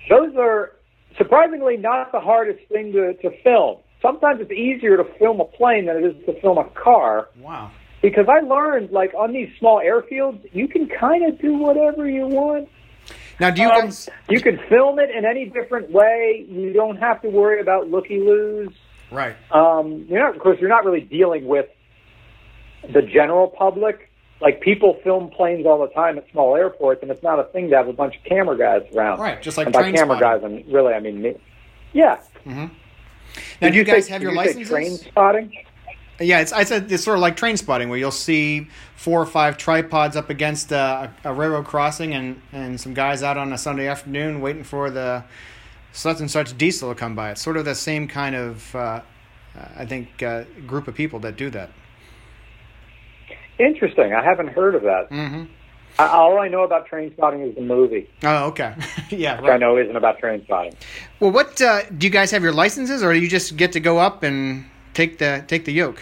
[0.09, 0.73] those are
[1.19, 3.79] surprisingly not the hardest thing to, to film.
[4.01, 7.71] Sometimes it's easier to film a plane than it is to film a car wow.
[8.01, 12.27] because I learned like on these small airfields you can kind of do whatever you
[12.29, 12.69] want.
[13.41, 14.09] Now, do you Um, guys?
[14.29, 16.47] you can film it in any different way.
[16.49, 18.71] You don't have to worry about looky loos.
[19.11, 19.35] Right.
[19.51, 21.67] Um, you're not, of course, you're not really dealing with
[22.93, 24.08] the general public.
[24.41, 27.71] Like people film planes all the time at small airports, and it's not a thing
[27.71, 29.19] to have a bunch of camera guys around.
[29.19, 30.21] Right, just like and by camera spotting.
[30.21, 31.35] guys, I mean really, I mean me.
[31.93, 32.21] Yeah.
[32.45, 32.71] Now,
[33.61, 34.69] do you guys say- have your you licenses?
[34.69, 35.53] Train spotting.
[36.21, 39.27] Yeah, it's I said it's sort of like train spotting where you'll see four or
[39.27, 43.59] five tripods up against a, a railroad crossing and, and some guys out on a
[43.59, 45.23] Sunday afternoon waiting for the
[45.93, 47.31] such and such diesel to come by.
[47.31, 49.01] It's sort of the same kind of uh,
[49.77, 51.71] I think uh, group of people that do that.
[53.59, 54.13] Interesting.
[54.15, 55.09] I haven't heard of that.
[55.11, 55.45] Mm-hmm.
[55.99, 58.75] I, all I know about train spotting is the movie, Oh, okay.
[59.11, 60.75] yeah, which I know isn't about train spotting.
[61.19, 63.81] Well, what uh, do you guys have your licenses, or do you just get to
[63.81, 66.01] go up and take the take the yoke?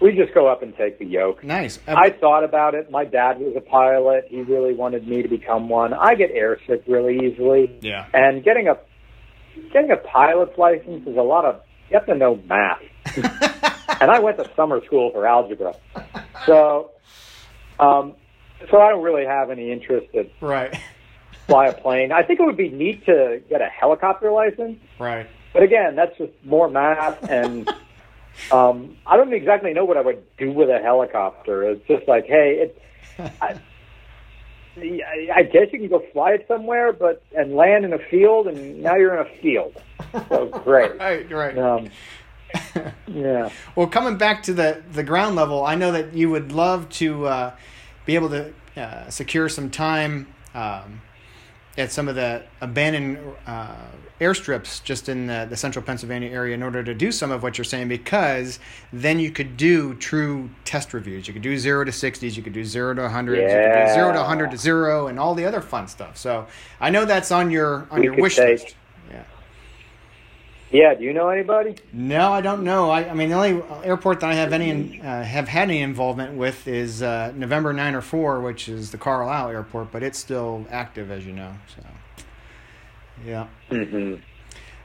[0.00, 1.44] We just go up and take the yoke.
[1.44, 1.78] Nice.
[1.86, 2.90] Uh, I thought about it.
[2.90, 4.24] My dad was a pilot.
[4.28, 5.92] He really wanted me to become one.
[5.92, 7.78] I get airsick really easily.
[7.82, 8.06] yeah.
[8.14, 8.78] And getting a
[9.72, 12.80] getting a pilot's license is a lot of you have to know math.
[13.16, 15.74] And I went to summer school for algebra.
[16.46, 16.90] So
[17.78, 18.14] um
[18.70, 20.76] so I don't really have any interest in Right.
[21.46, 22.12] fly a plane.
[22.12, 24.78] I think it would be neat to get a helicopter license.
[24.98, 25.28] Right.
[25.52, 27.66] But again, that's just more math and
[28.50, 31.64] um I don't exactly know what I would do with a helicopter.
[31.64, 32.76] It's just like, hey, it
[33.40, 33.54] I,
[35.34, 38.82] I guess you can go fly it somewhere, but and land in a field, and
[38.82, 39.74] now you're in a field.
[40.28, 40.92] So great.
[41.00, 41.30] Right.
[41.30, 41.58] Right.
[41.58, 41.90] Um,
[43.06, 43.50] yeah.
[43.76, 47.26] Well, coming back to the, the ground level, I know that you would love to
[47.26, 47.54] uh,
[48.06, 51.00] be able to uh, secure some time um,
[51.78, 53.74] at some of the abandoned uh,
[54.20, 57.56] airstrips just in the, the central Pennsylvania area in order to do some of what
[57.56, 58.58] you're saying, because
[58.92, 61.26] then you could do true test reviews.
[61.26, 63.46] You could do zero to 60s, you could do zero to 100s, you could do
[63.48, 63.94] Yeah.
[63.94, 66.18] zero to 100 to zero, and all the other fun stuff.
[66.18, 66.46] So
[66.80, 68.74] I know that's on your on We your wish take- list.
[70.70, 70.94] Yeah.
[70.94, 71.76] Do you know anybody?
[71.92, 72.90] No, I don't know.
[72.90, 76.36] I, I mean, the only airport that I have any uh, have had any involvement
[76.36, 80.66] with is uh, November nine or four, which is the Carlisle Airport, but it's still
[80.70, 81.54] active, as you know.
[81.74, 81.82] So,
[83.24, 83.46] yeah.
[83.68, 84.14] hmm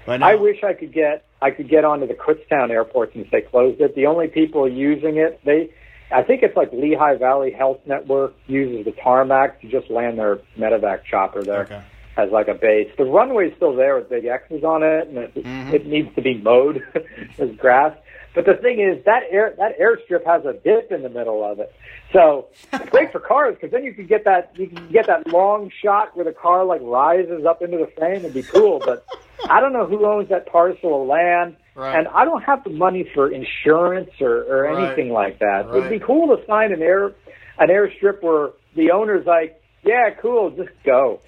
[0.06, 3.42] But I wish I could get I could get onto the Kutztown Airport since they
[3.42, 3.94] closed it.
[3.96, 5.70] The only people using it, they,
[6.12, 10.38] I think it's like Lehigh Valley Health Network uses the tarmac to just land their
[10.58, 11.62] medevac chopper there.
[11.62, 11.82] Okay.
[12.18, 12.90] As like a base.
[12.98, 15.74] The runway's still there with big X's on it, and it, Mhm.
[15.74, 16.82] it needs to be mowed
[17.40, 17.96] as grass.
[18.34, 21.60] But the thing is, that air that airstrip has a dip in the middle of
[21.60, 21.74] it,
[22.12, 25.28] so it's great for cars because then you can get that you can get that
[25.28, 28.18] long shot where the car like rises up into the frame.
[28.18, 29.06] It'd be cool, but
[29.50, 31.56] I don't know who owns that parcel of land.
[31.76, 31.98] Right.
[31.98, 34.86] And I don't have the money for insurance or, or Right.
[34.86, 35.68] anything like that.
[35.68, 35.78] Right.
[35.78, 37.14] It'd be cool to find an air
[37.58, 41.22] an airstrip where the owner's like, "Yeah, cool, just go."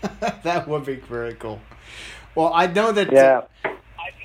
[0.42, 1.60] that would be very cool.
[2.34, 3.12] Well, I know that.
[3.12, 3.42] Yeah.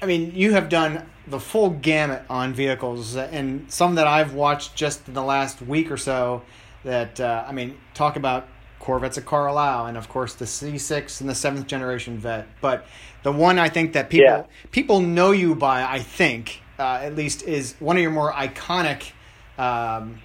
[0.02, 4.76] I mean, you have done the full gamut on vehicles, and some that I've watched
[4.76, 6.42] just in the last week or so.
[6.84, 8.48] That uh, I mean, talk about
[8.80, 12.46] Corvettes of Carlisle, and of course the C6 and the seventh generation Vet.
[12.60, 12.86] But
[13.24, 14.44] the one I think that people Yeah.
[14.72, 19.12] people know you by, I think, uh, at least, is one of your more iconic.
[19.58, 20.20] Um,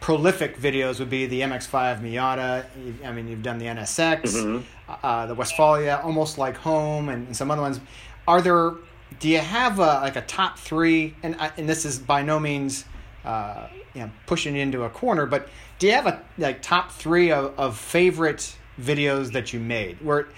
[0.00, 2.66] prolific videos would be the MX-5 Miata.
[3.04, 7.50] I mean, you've done the NSX, uh, the Westfalia, almost like home, and, and some
[7.50, 7.80] other ones.
[8.26, 8.72] Are there?
[9.20, 11.14] Do you have a, like a top three?
[11.22, 12.84] And and this is by no means,
[13.24, 17.30] uh, you know, pushing into a corner, but do you have a like top three
[17.30, 20.28] of, of favorite videos that you made where?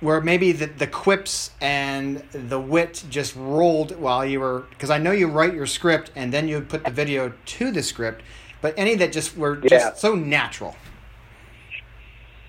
[0.00, 4.98] Where maybe the, the quips and the wit just rolled while you were, because I
[4.98, 8.24] know you write your script and then you put the video to the script,
[8.60, 10.74] but any that just were just so natural.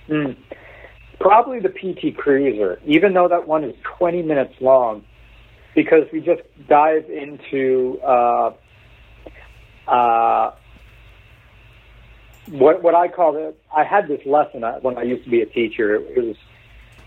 [0.09, 0.35] Mm.
[1.23, 5.05] Probably the PT Cruiser, even though that one is 20 minutes long,
[5.73, 8.51] because we just dive into uh,
[9.87, 10.51] uh,
[12.49, 13.57] what what I call it.
[13.75, 15.95] I had this lesson uh, when I used to be a teacher.
[15.95, 16.35] It was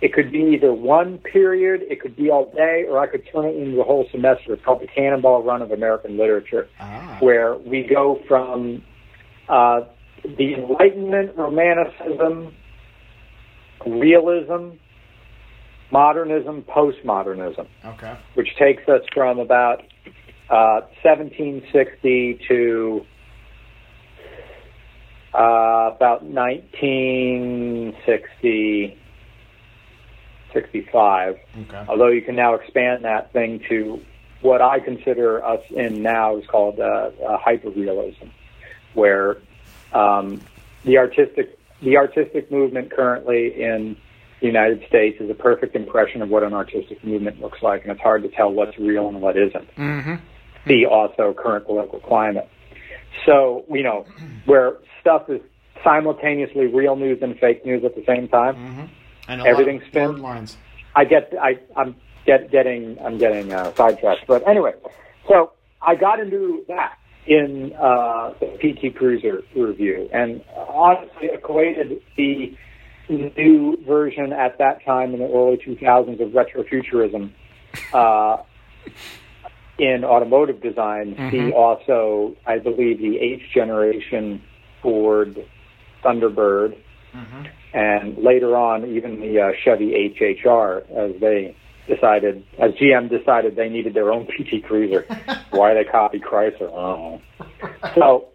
[0.01, 3.45] it could be either one period, it could be all day, or I could turn
[3.45, 4.55] it into a whole semester.
[4.55, 7.19] It's called the Cannonball Run of American Literature Ah.
[7.21, 8.83] where we go from
[9.51, 9.83] uh,
[10.25, 12.55] the Enlightenment, Romanticism,
[13.85, 14.71] realism,
[15.91, 18.15] modernism, postmodernism, Okay.
[18.35, 19.83] which takes us from about
[20.49, 23.05] uh, 1760 to
[25.35, 28.99] uh, about 1960,
[30.53, 31.85] 65 Okay.
[31.89, 34.01] although you can now expand that thing to
[34.41, 38.31] what I consider us in now is called uh, uh, hyperrealism,
[38.95, 39.39] where
[39.93, 40.41] um,
[40.85, 43.97] the artistic the artistic movement currently in
[44.41, 47.93] the United States is a perfect impression of what an artistic movement looks like, and
[47.93, 49.75] it's hard to tell what's real and what isn't.
[49.77, 50.15] Mm-hmm.
[50.67, 52.49] The also current political climate.
[53.25, 54.05] So you know
[54.45, 55.41] where stuff is
[55.85, 58.57] simultaneously real news and fake news at the same time.
[58.57, 58.85] Mm-hmm.
[59.29, 60.19] And Everything's spin.
[60.23, 60.57] lines.
[60.95, 64.73] I get I I'm get, getting I'm getting uh, sidetracked, but anyway,
[65.29, 72.57] so I got into that in uh, the PT Cruiser review, and honestly equated the
[73.09, 77.31] new version at that time in the early 2000s of retrofuturism
[77.93, 78.43] uh,
[79.79, 81.15] in automotive design.
[81.31, 84.43] See also, I believe, the eighth generation
[84.83, 85.37] Ford
[86.05, 86.77] Thunderbird.
[87.75, 93.68] And later on even the uh, Chevy HHR as they decided, as GM decided they
[93.68, 95.07] needed their own PT Cruiser.
[95.51, 96.68] Why they copied Chrysler?
[96.72, 98.29] I don't know.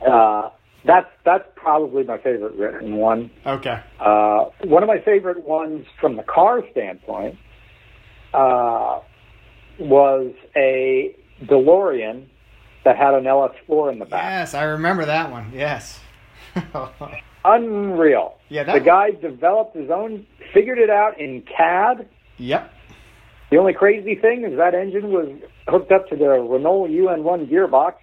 [0.00, 0.50] So uh,
[0.84, 3.30] that's that's probably my favorite written one.
[3.44, 3.80] Okay.
[3.98, 7.38] Uh, one of my favorite ones from the car standpoint
[8.32, 9.00] uh,
[9.78, 12.26] was a DeLorean
[12.84, 14.22] that had an LS4 in the back.
[14.22, 15.52] Yes, I remember that one.
[15.54, 16.00] Yes.
[17.44, 18.36] Unreal.
[18.48, 22.08] Yeah, that the guy developed his own, figured it out in CAD.
[22.38, 22.72] Yep.
[23.50, 25.28] The only crazy thing is that engine was
[25.68, 27.94] hooked up to the Renault UN1 gearbox,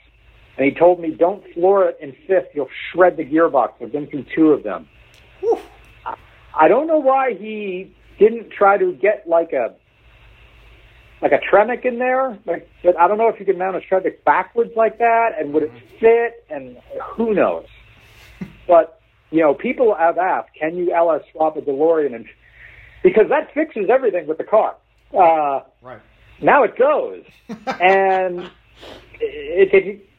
[0.57, 4.07] and he told me, "Don't floor it in fifth; you'll shred the gearbox." I've been
[4.07, 4.87] through two of them.
[6.05, 6.15] I-
[6.55, 9.73] I don't know why he didn't try to get like a
[11.21, 12.37] like a Tremec in there.
[12.45, 15.53] Like, but I don't know if you can mount a Tremec backwards like that, and
[15.53, 15.99] would it mm-hmm.
[15.99, 16.45] fit?
[16.49, 17.65] And who knows?
[18.65, 22.25] But you know, people have asked, "Can you LS swap a DeLorean?" And
[23.03, 24.75] because that fixes everything with the car.
[25.13, 25.99] Uh, Right.
[26.41, 27.23] now it goes,
[27.79, 28.49] and
[29.19, 30.09] it, it,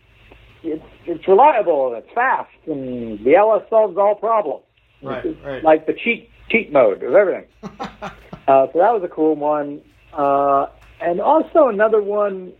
[0.63, 4.63] it, it's reliable and it's fast, and the LS solves all problems.
[5.03, 5.65] Right, right.
[5.65, 7.47] Like the cheat cheat mode of everything.
[7.63, 8.09] uh,
[8.47, 9.81] so that was a cool one,
[10.13, 10.67] uh,
[11.01, 12.53] and also another one.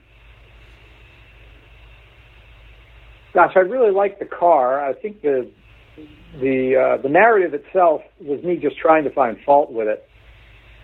[3.33, 4.85] Gosh, I really like the car.
[4.85, 5.49] I think the
[6.41, 10.09] the uh, the narrative itself was me just trying to find fault with it.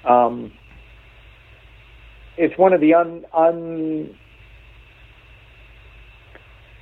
[0.04, 0.52] Um,
[2.36, 4.16] it's one of the un un.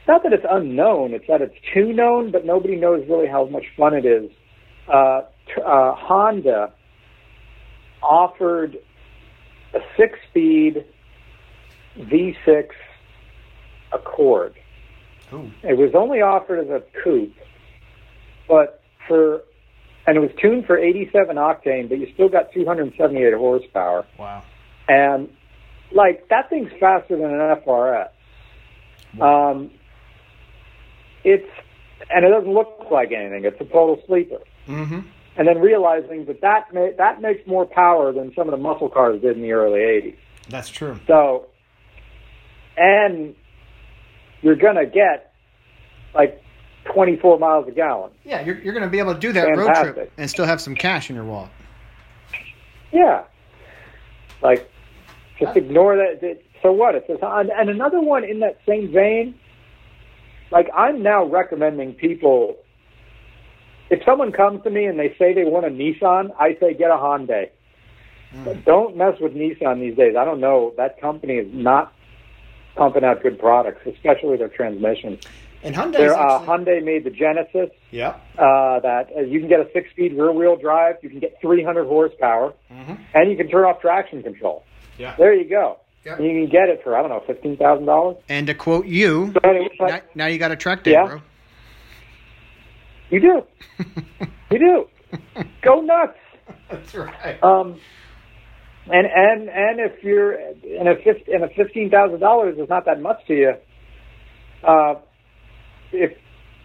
[0.07, 3.65] Not that it's unknown; it's that it's too known, but nobody knows really how much
[3.77, 4.31] fun it is.
[4.93, 6.73] Uh, t- uh, Honda
[8.03, 8.79] offered
[9.75, 10.85] a six-speed
[11.99, 12.69] V6
[13.93, 14.55] Accord.
[15.33, 15.51] Ooh.
[15.63, 17.35] It was only offered as a coupe,
[18.47, 19.43] but for
[20.09, 24.07] and it was tuned for 87 octane, but you still got 278 horsepower.
[24.19, 24.43] Wow.
[24.89, 25.29] And
[25.93, 28.09] like that thing's faster than an FRS.
[29.21, 29.71] Um,
[31.25, 31.47] it's
[32.09, 33.45] and it doesn't look like anything.
[33.45, 34.39] It's a total sleeper.
[34.67, 35.01] Mm-hmm.
[35.37, 38.89] and then realizing that that ma- that makes more power than some of the muscle
[38.89, 40.17] cars did in the early '80s.
[40.49, 40.99] That's true.
[41.07, 41.47] So,
[42.79, 43.35] and
[44.41, 45.33] you're gonna get
[46.15, 46.43] like
[46.93, 48.11] 24 miles a gallon.
[48.25, 50.61] Yeah, you're, you're going to be able to do that road trip and still have
[50.61, 51.51] some cash in your wallet.
[52.93, 53.25] Yeah.
[54.43, 54.71] Like,
[55.39, 56.41] just ignore that.
[56.63, 56.95] So what?
[56.95, 59.35] It's just, and another one in that same vein.
[60.51, 62.57] Like, I'm now recommending people.
[63.91, 66.91] If someone comes to me and they say they want a Nissan, I say get
[66.91, 67.51] a Hyundai.
[68.31, 68.61] Hmm.
[68.65, 70.15] Don't mess with Nissan these days.
[70.17, 70.75] I don't know.
[70.77, 71.93] That company is not
[72.77, 75.25] pumping out good products, especially their transmissions.
[75.63, 76.09] And Hyundai.
[76.11, 77.71] Uh, Hyundai made the Genesis.
[77.91, 78.21] Yep.
[78.39, 82.53] uh, that uh, you can get a six-speed rear-wheel drive, you can get 300 horsepower,
[82.71, 84.63] and you can turn off traction control.
[84.99, 85.15] Yeah.
[85.17, 85.79] There you go.
[86.05, 86.21] Yep.
[86.21, 88.17] You can get it for I don't know fifteen thousand dollars.
[88.29, 91.07] And to quote you, So anyway, now, now you got a track day, Yeah.
[91.07, 91.21] bro.
[93.11, 93.43] you do,
[94.51, 94.89] you do.
[95.63, 96.17] Go nuts.
[96.71, 97.43] That's right.
[97.43, 97.81] Um,
[98.87, 102.85] and and and if you're and if fif- and if fifteen thousand dollars is not
[102.87, 103.55] that much to you,
[104.63, 104.95] uh,
[105.93, 106.17] if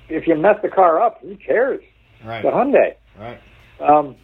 [0.10, 1.82] if you mess the car up, who cares?
[2.24, 2.42] Right.
[2.42, 2.96] The Hyundai.
[3.18, 3.40] Right.
[3.80, 4.16] Um,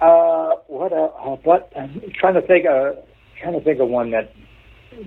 [0.00, 0.92] uh, what?
[0.92, 2.66] Uh, uh, but I'm trying to think.
[2.66, 2.92] Uh,
[3.40, 4.32] trying to think of one that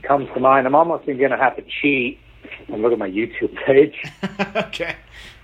[0.02, 0.66] comes to mind.
[0.66, 2.20] I'm almost going to have to cheat
[2.68, 3.96] and look at my YouTube page
[4.56, 4.96] okay.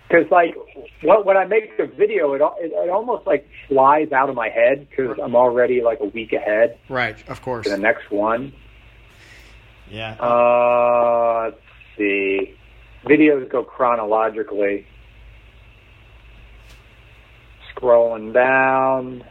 [0.08, 0.56] because, like,
[1.02, 4.50] what when I make the video, it it, it almost like flies out of my
[4.50, 7.18] head because I'm already like a week ahead Right.
[7.30, 7.68] Of course.
[7.68, 8.54] the next one.
[9.90, 10.14] Yeah.
[10.20, 11.62] Uh, let's
[11.98, 12.56] see.
[13.06, 14.86] Videos go chronologically.
[17.76, 19.24] Scrolling down.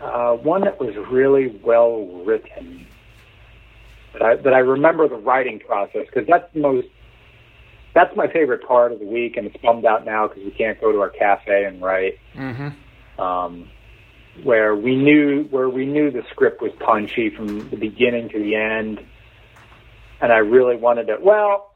[0.00, 2.86] Uh, one that was really well written.
[4.12, 6.88] But I, but I remember the writing process because that's the most.
[7.94, 10.80] That's my favorite part of the week, and it's bummed out now because we can't
[10.80, 13.20] go to our cafe and write mm-hmm.
[13.20, 13.68] um,
[14.44, 18.54] where we knew where we knew the script was punchy from the beginning to the
[18.54, 19.04] end,
[20.20, 21.16] and I really wanted to.
[21.20, 21.72] Well,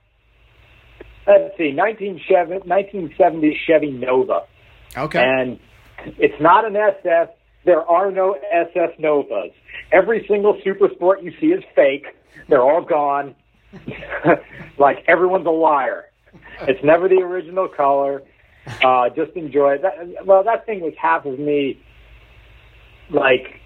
[1.26, 4.44] let's see, 1970 Chevy Nova,
[4.96, 5.22] Okay.
[5.22, 5.58] and
[6.18, 7.28] it's not an SS.
[7.64, 9.52] There are no SS Novas.
[9.90, 12.06] Every single Super Sport you see is fake.
[12.48, 13.34] They're all gone.
[14.78, 16.04] like everyone's a liar.
[16.62, 18.22] It's never the original color.
[18.82, 19.82] Uh, just enjoy it.
[19.82, 21.82] That, well, that thing was half of me,
[23.10, 23.60] like,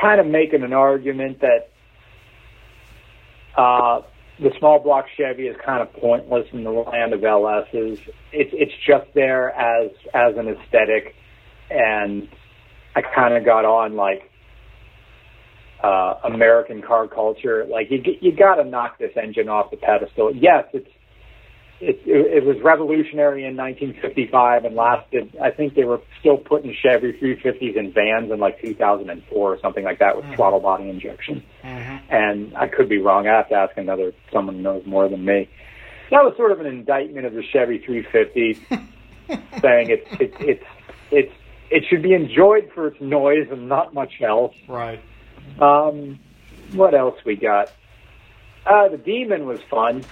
[0.00, 1.70] kind of making an argument that
[3.58, 4.02] uh,
[4.38, 8.00] the small block Chevy is kind of pointless in the land of LSs.
[8.32, 11.14] It's it's just there as as an aesthetic,
[11.68, 12.28] and
[12.94, 14.30] I kind of got on like
[15.82, 17.66] uh, American car culture.
[17.68, 20.32] Like you you got to knock this engine off the pedestal.
[20.34, 20.88] Yes, it's
[21.80, 25.36] it, it, it was revolutionary in 1955 and lasted.
[25.42, 29.84] I think they were still putting Chevy 350s in vans in like 2004 or something
[29.84, 31.42] like that with throttle body injection.
[32.08, 33.26] And I could be wrong.
[33.26, 35.48] I have to ask another someone who knows more than me.
[36.10, 38.54] That was sort of an indictment of the Chevy 350,
[39.60, 40.64] saying it's it, it's
[41.10, 41.32] it's
[41.70, 44.54] it should be enjoyed for its noise and not much else.
[44.66, 45.00] right.
[45.60, 46.18] Um,
[46.72, 47.72] what else we got?
[48.66, 50.04] Uh, the Demon was fun.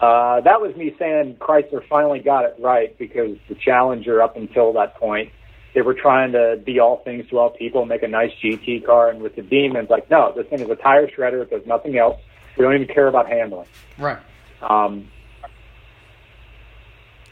[0.00, 4.72] Uh, that was me saying Chrysler finally got it right because the Challenger, up until
[4.72, 5.30] that point,
[5.74, 9.08] they were trying to be all things to all people, make a nice GT car,
[9.10, 11.42] and with the Demon, it's like, no, this thing is a tire shredder.
[11.42, 12.18] It does nothing else.
[12.56, 13.68] We don't even care about handling.
[13.98, 14.18] Right.
[14.60, 15.08] Um,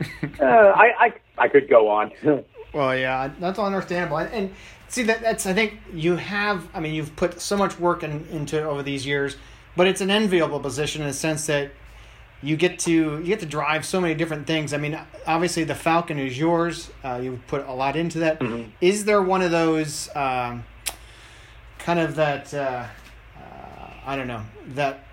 [0.41, 2.13] uh, I, I I could go on.
[2.73, 4.19] Well, yeah, that's understandable.
[4.19, 4.55] And, and
[4.87, 6.69] see that that's I think you have.
[6.73, 9.37] I mean, you've put so much work in, into it over these years,
[9.77, 11.73] but it's an enviable position in the sense that
[12.43, 14.73] you get to you get to drive so many different things.
[14.73, 16.91] I mean, obviously the Falcon is yours.
[17.05, 18.41] Uh, you put a lot into that.
[18.81, 20.65] Is there one of those um,
[21.79, 22.87] kind of that uh,
[23.37, 25.05] uh, I don't know that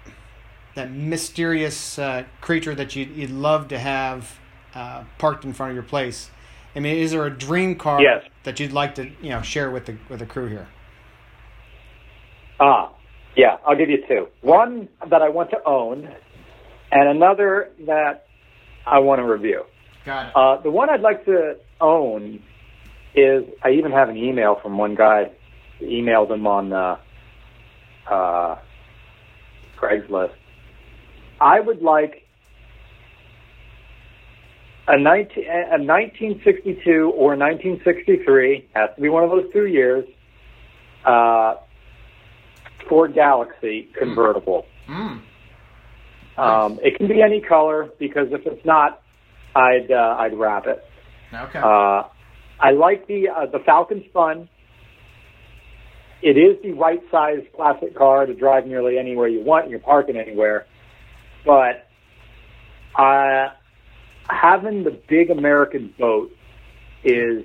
[0.75, 4.37] that mysterious uh, creature that you'd, you'd love to have
[4.75, 6.29] uh, parked in front of your place?
[6.75, 8.23] I mean, is there a dream car Yes.
[8.43, 10.67] that you'd like to you know share with the with the crew here?
[12.59, 12.91] Ah,
[13.35, 14.27] yeah, I'll give you two.
[14.41, 16.09] One that I want to own,
[16.91, 18.27] and another that
[18.85, 19.63] I want to review.
[20.05, 20.35] Got it.
[20.35, 22.41] Uh, the one I'd like to own
[23.15, 25.31] is I even have an email from one guy.
[25.81, 26.97] Emailed him on uh,
[28.09, 28.57] uh,
[29.77, 30.33] Craigslist.
[31.39, 32.27] I would like
[34.87, 40.05] a, 19, a 1962 or 1963, has to be one of those two years,
[41.05, 41.55] uh,
[42.87, 44.65] Ford Galaxie convertible.
[44.87, 45.21] Mm.
[46.37, 49.01] Um, it can be any color because if it's not,
[49.55, 50.83] I'd uh, I'd wrap it.
[51.33, 51.59] Okay.
[51.59, 52.03] Uh,
[52.59, 54.47] I like the uh, the Falcon's fun.
[56.21, 59.69] It is the right size classic car to drive nearly anywhere you want.
[59.69, 60.65] You're parking anywhere,
[61.45, 61.87] but
[62.97, 63.49] uh,
[64.29, 66.31] having the big American boat
[67.03, 67.43] is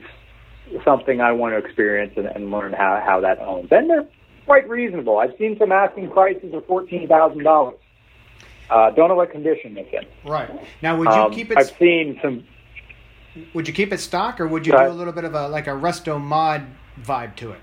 [0.85, 3.69] something I want to experience and, and learn how how that owns.
[3.71, 4.09] And they're
[4.47, 5.19] quite reasonable.
[5.19, 7.79] I've seen some asking prices of fourteen thousand dollars.
[8.71, 10.31] Uh, don't know what condition it's in.
[10.31, 10.51] right.
[10.83, 11.59] Now, would you Um, keep it?
[11.59, 12.45] I've seen some.
[13.55, 15.49] Would you keep it stock, or would you Go do a little bit of a
[15.49, 16.63] like a resto mod
[17.01, 17.61] vibe to it?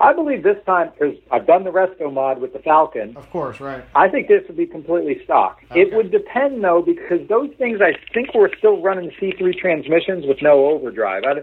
[0.00, 3.16] I believe this time because I've done the resto mod with the Falcon.
[3.16, 3.84] Of course, right.
[3.94, 5.60] I think this would be completely stock.
[5.70, 5.82] Okay.
[5.82, 10.42] It would depend though, because those things I think were still running C3 transmissions with
[10.42, 11.22] no overdrive.
[11.24, 11.34] I,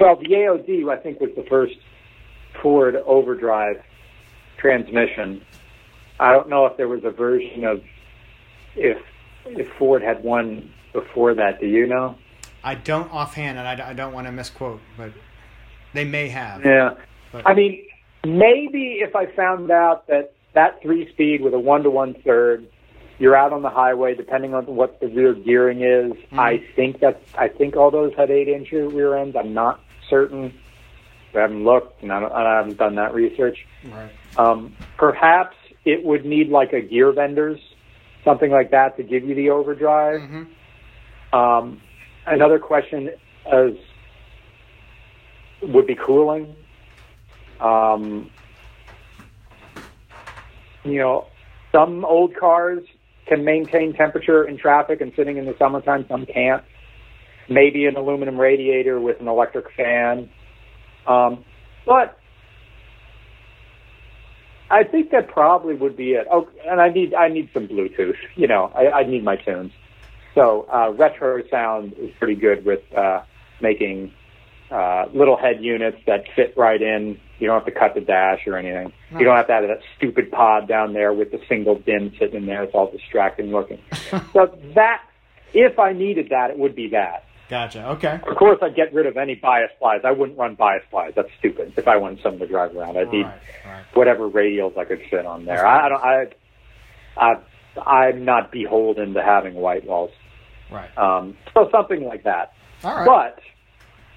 [0.00, 1.76] well, the AOD I think was the first
[2.60, 3.80] Ford overdrive
[4.58, 5.42] transmission.
[6.20, 7.82] I don't know if there was a version of
[8.76, 8.98] if
[9.46, 11.60] if Ford had one before that.
[11.60, 12.16] Do you know?
[12.62, 15.12] I don't offhand, and I, I don't want to misquote, but
[15.94, 16.64] they may have.
[16.64, 16.94] Yeah.
[17.32, 17.86] But- I mean,
[18.24, 22.66] maybe if I found out that that three speed with a one to one third,
[23.18, 26.12] you're out on the highway, depending on what the rear gearing is.
[26.32, 29.36] I think that I think all those had eight inch rear ends.
[29.36, 30.52] I'm not certain.
[31.34, 33.64] I haven't looked, and I, don't, I haven't done that research.
[33.84, 34.10] Right.
[34.36, 35.56] Um, perhaps
[35.92, 37.60] it would need like a gear vendors,
[38.24, 40.20] something like that, to give you the overdrive.
[40.20, 40.46] Mhm.
[41.32, 41.80] Um,
[42.26, 43.10] another question
[43.52, 43.76] is
[45.62, 46.54] would be cooling.
[47.60, 48.30] Um,
[50.84, 51.26] you know,
[51.72, 52.82] some old cars
[53.26, 56.06] can maintain temperature in traffic and sitting in the summertime.
[56.08, 56.64] Some can't.
[57.48, 60.30] Maybe an aluminum radiator with an electric fan.
[61.06, 61.44] Um,
[61.84, 62.19] but
[64.70, 66.26] I think that probably would be it.
[66.30, 68.14] Oh, and I need I need some Bluetooth.
[68.36, 69.72] You know, I, I need my tunes.
[70.34, 73.22] So uh, retro sound is pretty good with uh,
[73.60, 74.12] making
[74.70, 77.18] uh, little head units that fit right in.
[77.40, 78.92] You don't have to cut the dash or anything.
[79.18, 82.36] You don't have to have that stupid pod down there with the single DIN sitting
[82.36, 82.62] in there.
[82.62, 83.80] It's all distracting looking.
[84.32, 85.02] so that,
[85.52, 87.24] if I needed that, it would be that.
[87.50, 87.84] Gotcha.
[87.90, 88.20] Okay.
[88.26, 90.02] Of course, I'd get rid of any bias plies.
[90.04, 91.12] I wouldn't run bias plies.
[91.16, 91.72] That's stupid.
[91.76, 93.40] If I wanted something to drive around, I'd need Right.
[93.66, 93.84] Right.
[93.94, 95.66] whatever radials I could fit on there.
[95.66, 96.02] I, I don't.
[96.04, 96.26] I,
[97.16, 100.12] I, I'm not beholden to having white walls.
[100.70, 100.96] Right.
[100.96, 102.52] Um, so something like that.
[102.84, 103.04] All right.
[103.04, 103.40] But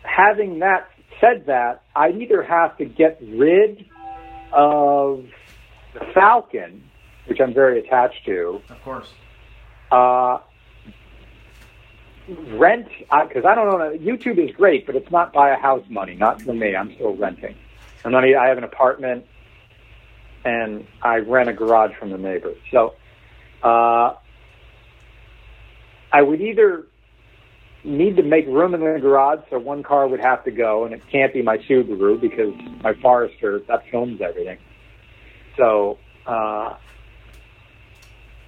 [0.03, 0.87] having that
[1.19, 3.85] said, that I either have to get rid
[4.53, 5.25] of
[5.95, 6.83] the Falcon,
[7.25, 9.11] which I'm very attached to, of course.
[9.91, 10.37] uh,
[12.27, 13.97] rent because I don't know.
[13.97, 16.15] YouTube is great, but it's not buy a house money.
[16.15, 16.75] Not for me.
[16.75, 17.55] I'm still renting.
[18.05, 18.23] I'm not.
[18.23, 19.25] I have an apartment,
[20.45, 22.53] and I rent a garage from the neighbor.
[22.71, 22.95] So,
[23.63, 24.15] uh,
[26.11, 26.85] I would either
[27.83, 30.93] need to make room in the garage, so one car would have to go, and
[30.93, 34.59] it can't be my Subaru because my Forester that films everything.
[35.57, 35.97] So.
[36.25, 36.75] Uh,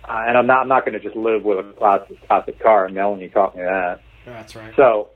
[0.08, 2.88] uh, and I'm not I'm not going to just live with a classic classic car.
[2.90, 4.02] Melanie taught me that.
[4.26, 4.74] That's right.
[4.76, 5.10] So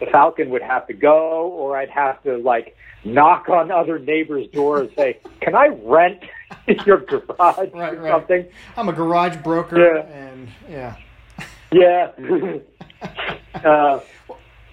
[0.00, 4.46] the Falcon would have to go, or I'd have to like knock on other neighbors'
[4.52, 6.22] doors and say, "Can I rent
[6.86, 8.10] your garage Right, or right.
[8.12, 10.16] something?" I'm a garage broker, Yeah.
[10.16, 10.96] and yeah.
[11.72, 12.10] Yeah.
[13.54, 14.00] uh,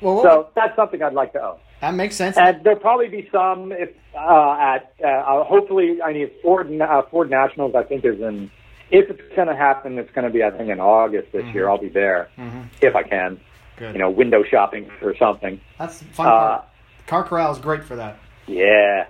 [0.02, 1.58] Well, so that's something I'd like to own.
[1.82, 2.38] that makes sense.
[2.38, 7.02] And there'll probably be some if uh, at uh, uh, hopefully I need Ford uh,
[7.10, 7.74] Ford Nationals.
[7.76, 8.52] I think is in
[8.94, 11.68] if it's going to happen, it's going to be I think in August this year.
[11.70, 12.66] I'll be there Mhm.
[12.82, 13.40] if I can.
[13.76, 13.94] Good.
[13.96, 15.60] You know, window shopping or something.
[15.80, 16.62] That's fun uh.
[17.08, 18.18] Car Corral is great for that.
[18.48, 19.06] Yeah.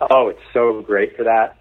[0.00, 1.56] Oh, it's so great for that.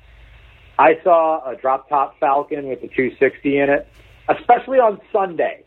[0.80, 3.88] I saw a drop top Falcon with the 260 in it,
[4.30, 5.64] especially on Sunday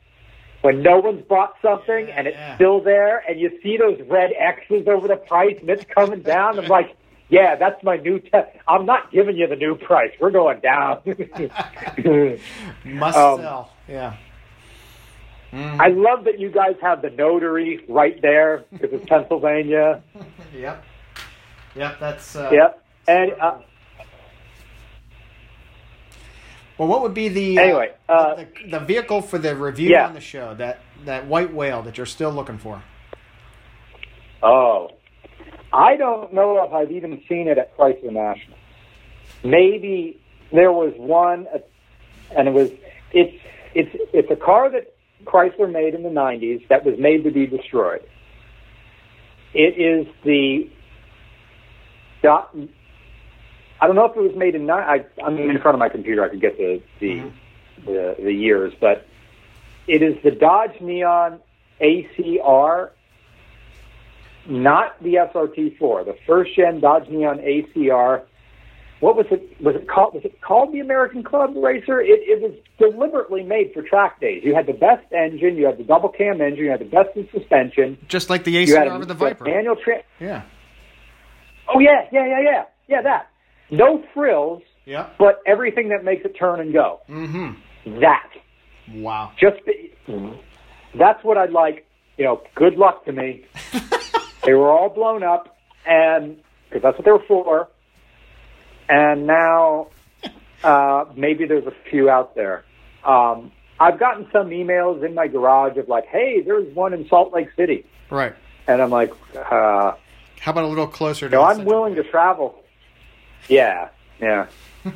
[0.63, 2.55] when no one's bought something and it's Yeah.
[2.55, 6.59] still there and you see those red X's over the price and it's coming down.
[6.59, 6.95] I'm like,
[7.31, 8.49] yeah, that's my new test.
[8.69, 10.11] I'm not giving you the new price.
[10.21, 11.01] We're going down.
[12.85, 13.73] Must Um, sell.
[13.89, 14.17] Yeah.
[15.53, 20.03] I love that you guys have the notary right there because it's Pennsylvania.
[20.55, 20.85] Yep.
[21.77, 22.01] Yep.
[22.01, 22.35] That's.
[22.37, 22.85] Uh, Yep.
[23.09, 23.59] And uh,
[26.79, 30.07] Well, what would be the uh, Anyway, uh, the, the vehicle for the review Yeah.
[30.09, 30.55] on the show?
[30.55, 32.83] That that white whale that you're still looking for.
[34.43, 34.91] Oh,
[35.73, 38.57] I don't know if I've even seen it at Chrysler National.
[39.45, 40.21] Maybe
[40.53, 41.47] there was one,
[42.37, 42.71] and it was
[43.13, 43.37] it's
[43.75, 44.95] it's it's a car that
[45.25, 48.03] Chrysler made in the '90s that was made to be destroyed.
[49.55, 50.71] It is the
[52.23, 52.55] dot.
[53.81, 54.69] I don't know if it was made in.
[54.71, 56.25] I, I'm in front of my computer.
[56.25, 57.85] I could get the the, mm-hmm.
[57.87, 59.07] the the years, but
[59.87, 61.41] it is the Dodge Neon
[61.81, 62.91] ACR,
[64.49, 68.23] not the SRT4, the first gen Dodge Neon ACR.
[69.01, 69.59] What was it?
[69.63, 70.13] Was it called?
[70.15, 72.01] Was it called the American Club Racer?
[72.03, 74.43] It, it was deliberately made for track days.
[74.45, 77.09] You had the best engine, you had the double cam engine, you had the best
[77.17, 77.97] in suspension.
[78.09, 79.45] Just like the ACR with the Viper.
[79.45, 80.43] manual tra- Yeah.
[81.75, 83.03] Oh yeah, yeah, yeah, yeah, yeah.
[83.03, 83.29] That.
[83.71, 85.09] No frills, Yeah.
[85.19, 87.01] but everything that makes it turn and go.
[87.09, 88.01] Mm-hmm.
[88.01, 88.29] That.
[88.93, 89.33] Wow.
[89.41, 89.57] Just
[90.99, 91.87] that's what I'd like.
[92.19, 93.45] You know, good luck to me.
[94.45, 96.37] they were all blown up, and
[96.69, 97.69] because that's what they were for.
[98.89, 99.89] And now,
[100.65, 102.65] uh, maybe there's a few out there.
[103.05, 107.33] Um, I've gotten some emails in my garage of like, "Hey, there's one in Salt
[107.33, 108.35] Lake City," Right.
[108.67, 109.93] and I'm like, uh,
[110.41, 112.63] How about a little closer to "No, I'm willing to travel."
[113.49, 113.89] Yeah,
[114.21, 114.47] yeah.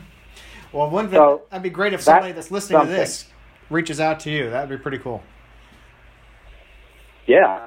[0.73, 2.95] Well, one thing, So, that'd be great if that's somebody that's listening something.
[2.97, 3.29] to this
[3.71, 4.51] reaches out to you.
[4.51, 5.23] That'd be pretty cool.
[7.27, 7.67] Yeah,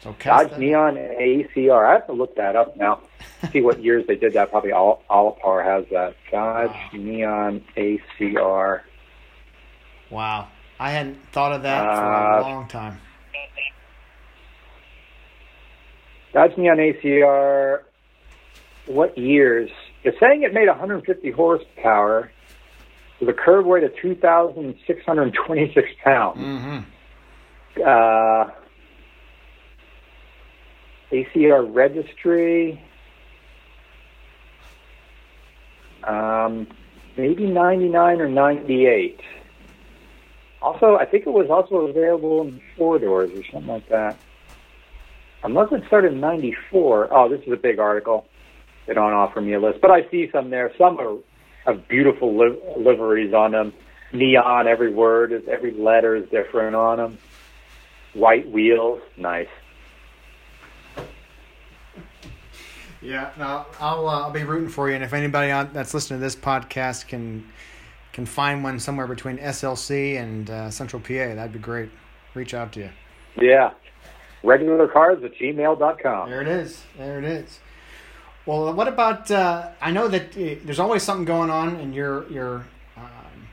[0.00, 1.86] So Dodge that- Neon ACR.
[1.86, 3.00] I have to look that up now.
[3.52, 4.50] See what years they did that.
[4.50, 6.14] Probably all Allpar has that.
[6.30, 8.80] Dodge Neon ACR.
[10.10, 10.48] Wow.
[10.78, 13.00] I hadn't thought of that for Uh, a long time.
[16.32, 17.82] Dodge Neon ACR.
[18.86, 19.70] What years?
[20.04, 22.30] It's saying it made 150 horsepower
[23.18, 26.38] with a curb weight of 2,626 pounds.
[26.38, 27.82] Mm-hmm.
[27.84, 28.50] Uh,
[31.24, 32.80] ACR registry.
[36.04, 36.66] Um,
[37.16, 39.20] maybe 99 or 98.
[40.62, 44.18] Also, I think it was also available in four doors or something like that.
[45.42, 47.08] Unless it started in 94.
[47.12, 48.26] Oh, this is a big article.
[48.86, 50.72] They don't offer me a list, but I see some there.
[50.78, 51.18] Some are
[51.66, 53.72] have beautiful li- liveries on them.
[54.12, 57.18] Neon, every word is, every letter is different on them.
[58.14, 59.48] White wheels, nice.
[63.06, 66.18] Yeah, no, I'll uh, I'll be rooting for you, and if anybody on, that's listening
[66.18, 67.46] to this podcast can
[68.12, 71.90] can find one somewhere between SLC and uh, Central PA, that'd be great.
[72.34, 72.90] Reach out to you.
[73.40, 73.74] Yeah.
[74.42, 76.30] Regular cars at gmail.com.
[76.30, 76.82] There it is.
[76.98, 77.60] There it is.
[78.44, 79.30] Well, what about?
[79.30, 83.48] Uh, I know that uh, there's always something going on, and you're you're, um,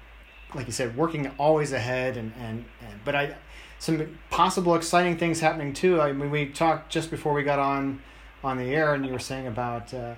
[0.56, 3.36] like you said, working always ahead, and, and and but I
[3.78, 6.02] some possible exciting things happening too.
[6.02, 8.02] I mean, we talked just before we got on
[8.44, 10.16] on the air, and you were saying about uh,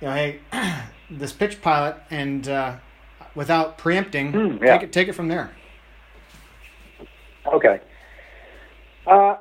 [0.00, 0.40] you know, hey,
[1.10, 2.76] this pitch pilot, and uh,
[3.34, 4.72] without preempting, Mm, yeah.
[4.74, 5.50] take it take it from there.
[7.46, 7.80] Okay.
[9.06, 9.36] Uh,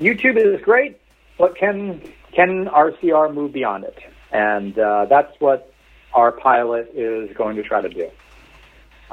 [0.00, 0.98] YouTube is great,
[1.38, 2.00] but can
[2.32, 3.98] can RCR move beyond it?
[4.32, 5.72] And uh, that's what
[6.14, 8.10] our pilot is going to try to do.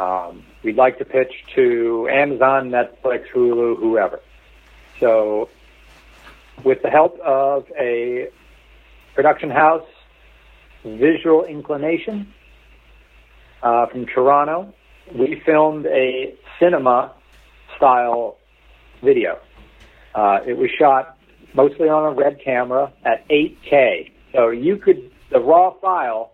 [0.02, 4.22] Um, we'd like to pitch to Amazon, Netflix, Hulu, whoever.
[5.02, 5.50] So,
[6.64, 8.30] with the help of a
[9.16, 9.86] production house,
[10.84, 12.34] Visual Inclination,
[13.62, 14.74] uh, from Toronto,
[15.14, 17.14] we filmed a cinema
[17.76, 18.38] style
[19.04, 19.40] video.
[20.16, 21.18] Uh, it was shot
[21.54, 24.12] mostly on a red camera at 8K.
[24.34, 26.32] So you could, the raw file,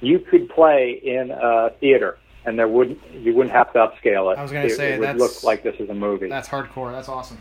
[0.00, 4.38] you could play in a theater and there wouldn't, you wouldn't have to upscale it.
[4.38, 6.28] I was gonna say, it would look like this is a movie.
[6.28, 6.90] That's hardcore.
[6.90, 7.38] That's awesome.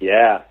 [0.00, 0.42] Yeah.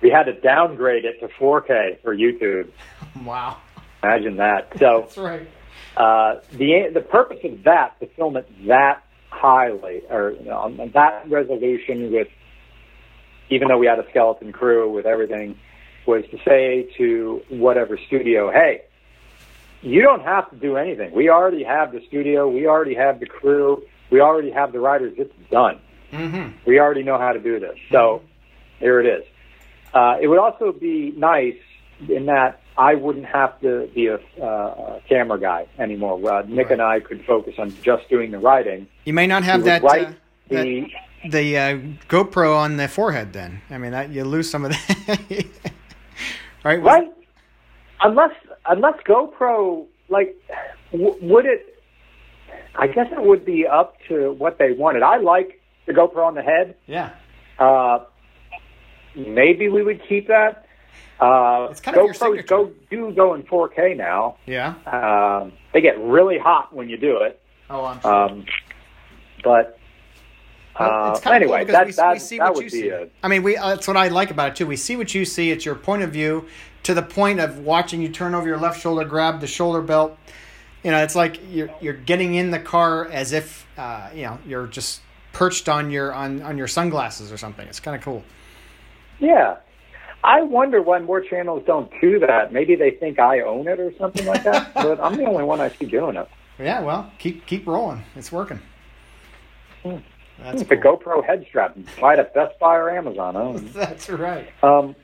[0.00, 2.70] We had to downgrade it to 4K for YouTube.
[3.24, 3.56] Wow,
[4.02, 4.72] Imagine that.
[4.78, 5.48] So, that's right.
[5.96, 10.90] Uh, the the purpose of that to film it that highly or you know, on
[10.94, 12.28] that resolution with
[13.50, 15.58] even though we had a skeleton crew with everything
[16.06, 18.82] was to say to whatever studio hey
[19.82, 21.12] you don't have to do anything.
[21.12, 22.48] We already have the studio.
[22.48, 23.82] We already have the crew.
[24.10, 25.14] We already have the writers.
[25.16, 25.80] It's done.
[26.12, 26.56] Mm-hmm.
[26.66, 27.76] we already know how to do this.
[27.92, 28.22] So
[28.78, 29.24] here it is
[29.94, 31.56] uh, it would also be nice
[32.08, 36.14] in that I wouldn't have to be a, uh, camera guy anymore.
[36.32, 36.72] Uh, Nick Right.
[36.74, 38.86] and I could focus on just doing the writing.
[39.04, 39.82] You may not have that.
[39.84, 40.14] uh, that
[40.48, 40.86] the
[41.28, 41.78] the uh,
[42.08, 43.32] GoPro on the forehead.
[43.32, 45.18] Then I mean, that, you lose some of that.
[46.64, 46.80] right?
[46.82, 47.12] right
[48.00, 48.34] unless
[48.68, 50.36] unless GoPro like
[50.92, 51.74] w- would it?
[52.76, 55.02] I guess it would be up to what they wanted.
[55.02, 56.76] I like the GoPro on the head.
[56.86, 57.10] Yeah.
[57.58, 58.04] Uh,
[59.26, 60.64] maybe we would keep that.
[61.20, 62.42] Uh, It's kind of your signature.
[62.46, 64.36] go do go in 4K now.
[64.46, 64.74] Yeah.
[64.86, 67.40] Um, they get really hot when you do it.
[67.68, 68.14] Oh, I'm sure.
[68.14, 68.46] Um,
[69.42, 69.78] but
[70.78, 72.64] Well, uh, it's kinda anyway, cool because that, we, that, we see that what would
[72.66, 72.88] you be see.
[72.90, 74.66] a I mean, we uh, that's what I like about it too.
[74.66, 75.50] We see what you see.
[75.50, 76.46] It's your point of view
[76.84, 80.16] to the point of watching you turn over your left shoulder, grab the shoulder belt.
[80.84, 84.38] You know, it's like you're you're getting in the car as if uh, you know
[84.46, 85.00] you're just
[85.32, 87.66] perched on your on on your sunglasses or something.
[87.66, 88.22] It's kind of cool.
[89.18, 89.56] Yeah.
[90.24, 92.52] I wonder why more channels don't do that.
[92.52, 94.74] Maybe they think I own it or something like that.
[94.74, 96.28] but I'm the only one I see doing it.
[96.58, 98.02] Yeah, well, keep keep rolling.
[98.16, 98.60] It's working.
[99.84, 100.98] That's the cool.
[100.98, 101.76] GoPro head strap.
[102.00, 103.36] Buy it at Best Buy or Amazon.
[103.36, 103.72] I don't.
[103.72, 104.48] That's right.
[104.62, 104.96] Um,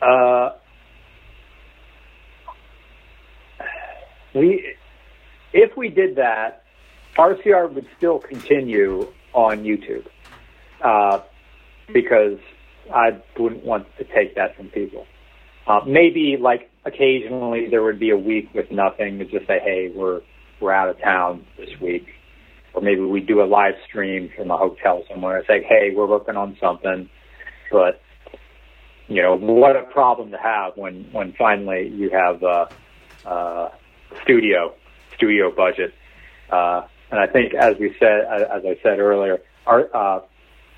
[0.00, 0.50] uh,
[4.34, 4.74] we,
[5.52, 6.64] if we did that,
[7.16, 10.06] RCR would still continue on YouTube
[10.82, 11.20] uh,
[11.92, 12.38] because
[12.94, 15.06] I wouldn't want to take that from people.
[15.66, 19.92] Uh, maybe like occasionally there would be a week with nothing to just say, "Hey,
[19.94, 20.22] we're
[20.60, 22.06] we're out of town this week,"
[22.72, 25.38] or maybe we do a live stream from a hotel somewhere.
[25.38, 27.08] It's like, "Hey, we're working on something,"
[27.70, 28.00] but
[29.08, 32.68] you know, what a problem to have when when finally you have a,
[33.26, 33.72] a
[34.22, 34.74] studio
[35.16, 35.92] studio budget.
[36.50, 40.20] Uh, and I think, as we said, as I said earlier, our uh,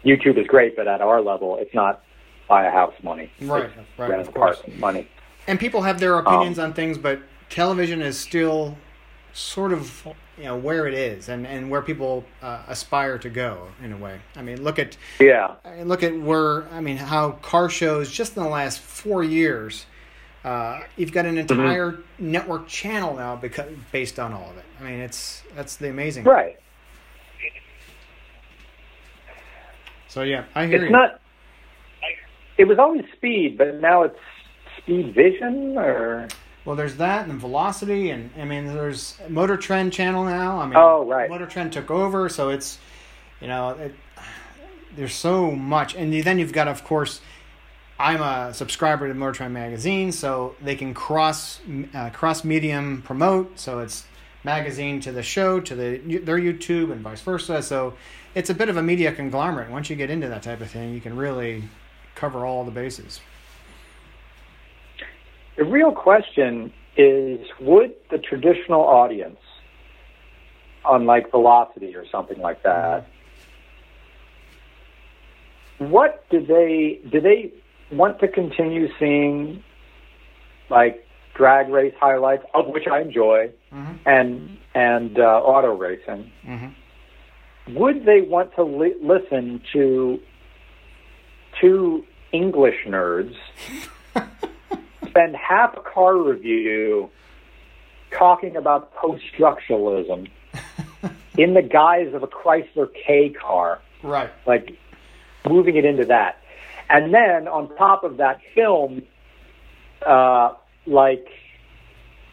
[0.04, 2.02] YouTube is great, but at our level, it's not
[2.48, 3.30] buy a house money.
[3.40, 4.56] Right, It's right, rent of an course.
[4.58, 5.08] apartment money.
[5.46, 8.76] And people have their opinions on things, but television is still
[9.32, 13.68] sort of you know where it is and and where people uh, aspire to go
[13.82, 14.20] in a way.
[14.36, 18.10] I mean, look at Yeah, I mean, look at where I mean how car shows
[18.10, 19.86] just in the last four years.
[20.42, 24.64] Uh, you've got an entire network channel now because based on all of it.
[24.80, 26.24] I mean, it's that's the amazing.
[26.24, 26.58] right.
[30.10, 30.90] So yeah, I hear It's you.
[30.90, 31.20] not.
[32.58, 34.18] It was always speed, but now it's
[34.78, 36.26] speed vision or
[36.64, 40.58] Well, there's that and velocity, and I mean, there's Motor Trend channel now.
[40.60, 41.30] I mean, Oh, right.
[41.30, 42.78] Motor Trend took over, so it's
[43.40, 43.94] you know, it,
[44.96, 47.20] there's so much, and then you've got, of course,
[47.98, 51.60] I'm a subscriber to Motor Trend magazine, so they can cross
[51.94, 53.58] uh, cross medium promote.
[53.60, 54.04] So it's
[54.44, 57.62] magazine to the show to the their YouTube and vice versa.
[57.62, 57.94] So
[58.34, 59.70] it's a bit of a media conglomerate.
[59.70, 61.64] Once you get into that type of thing, you can really
[62.14, 63.20] cover all the bases.
[65.56, 69.38] The real question is would the traditional audience,
[70.84, 73.06] on like Velocity or something like that,
[75.78, 77.52] what do they do they
[77.90, 79.62] want to continue seeing
[80.68, 81.06] like
[81.40, 83.98] drag race highlights, of which I enjoy, Mhm.
[84.04, 86.30] and and uh, auto racing?
[86.46, 86.74] Mhm.
[87.74, 90.20] Would they want to li- listen to
[91.58, 93.34] two English nerds
[95.08, 97.08] spend half a car review
[98.16, 100.28] talking about post-structuralism
[101.38, 104.28] in the guise of a Chrysler K car, Right.
[104.46, 104.76] like
[105.48, 106.36] moving it into that.
[106.90, 109.02] And then on top of that film,
[110.04, 110.54] uh,
[110.86, 111.26] like,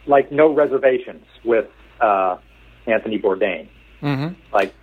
[0.06, 1.68] like no reservations with,
[2.02, 2.38] uh,
[2.86, 3.68] Anthony Bourdain.
[4.02, 4.40] Mm-hmm.
[4.54, 4.74] Like,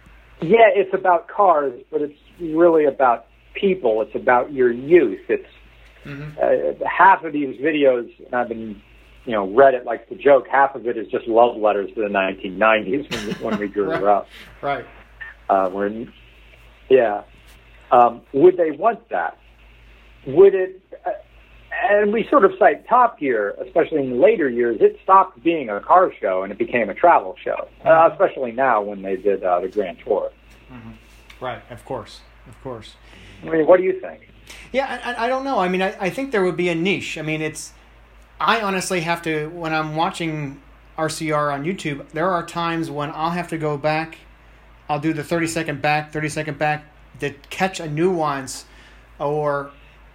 [0.43, 4.03] yeah, it's about cars, but it's really about people.
[4.03, 5.21] It's about your youth.
[5.29, 5.47] It's,
[6.07, 8.83] uh, half of these videos, and I've been,
[9.25, 10.47] you know, read it like the joke.
[10.51, 14.03] Half of it is just love letters to the 1990s when, when we grew Right.
[14.05, 14.29] up.
[14.61, 14.85] Right.
[15.49, 16.13] Uh, when,
[16.91, 17.23] yeah,
[17.91, 19.39] um, would they want that?
[20.27, 20.83] Would it?
[21.07, 21.11] Uh,
[21.91, 24.79] and we sort of cite Top Gear, especially in later years.
[24.81, 27.69] It stopped being a car show and it became a travel show.
[27.85, 30.31] Uh, especially now when they did uh, the Grand Tour.
[31.41, 31.61] Right.
[31.71, 32.21] Of course.
[32.49, 32.95] Of course.
[33.43, 34.29] I mean, what do you think?
[34.73, 35.59] Yeah, I, I- don't know.
[35.59, 37.19] I mean, I, I think there would be a niche.
[37.19, 37.73] I mean, it's.
[38.41, 40.61] I honestly have to when I'm watching
[40.99, 42.09] RCR on YouTube.
[42.11, 44.19] There are times when I'll have to go back.
[44.89, 46.85] I'll do the thirty second back, thirty second back
[47.21, 48.67] to catch a nuance,
[49.19, 49.71] or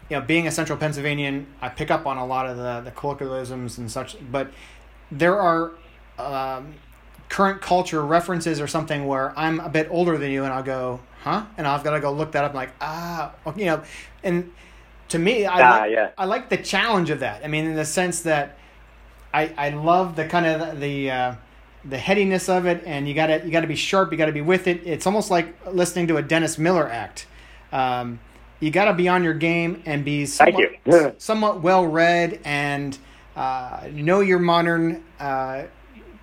[0.09, 2.91] you know, being a Central Pennsylvanian, I pick up on a lot of the the
[2.91, 4.17] colloquialisms and such.
[4.31, 4.51] But
[5.11, 5.71] there are
[6.17, 6.73] um,
[7.29, 10.99] current culture references or something where I'm a bit older than you, and I'll go,
[11.23, 11.45] huh?
[11.57, 12.51] And I've got to go look that up.
[12.51, 13.83] I'm like, ah, you know,
[14.23, 14.51] and
[15.09, 16.09] to me, I Ah, like, yeah.
[16.17, 17.43] I like the challenge of that.
[17.43, 18.57] I mean, in the sense that
[19.33, 21.35] I I love the kind of the uh,
[21.85, 24.11] the headiness of it, and you gotta you gotta be sharp.
[24.11, 24.81] You gotta be with it.
[24.85, 27.27] It's almost like listening to a Dennis Miller act.
[27.71, 28.19] Um,
[28.59, 30.81] you gotta be on your game and be somewhat,
[31.17, 32.97] somewhat well read and
[33.35, 35.63] uh, know your modern uh,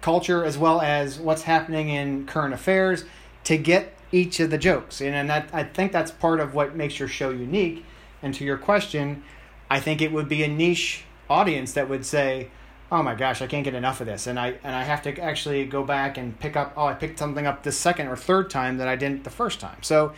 [0.02, 3.04] culture as well as what's happening in current affairs
[3.44, 5.00] to get each of the jokes.
[5.00, 7.84] And, and that, I think that's part of what makes your show unique.
[8.22, 9.22] And to your question,
[9.70, 12.48] I think it would be a niche audience that would say,
[12.90, 15.20] "Oh my gosh, I can't get enough of this," and I and I have to
[15.20, 16.72] actually go back and pick up.
[16.76, 19.60] Oh, I picked something up the second or third time that I didn't the first
[19.60, 19.82] time.
[19.82, 20.12] So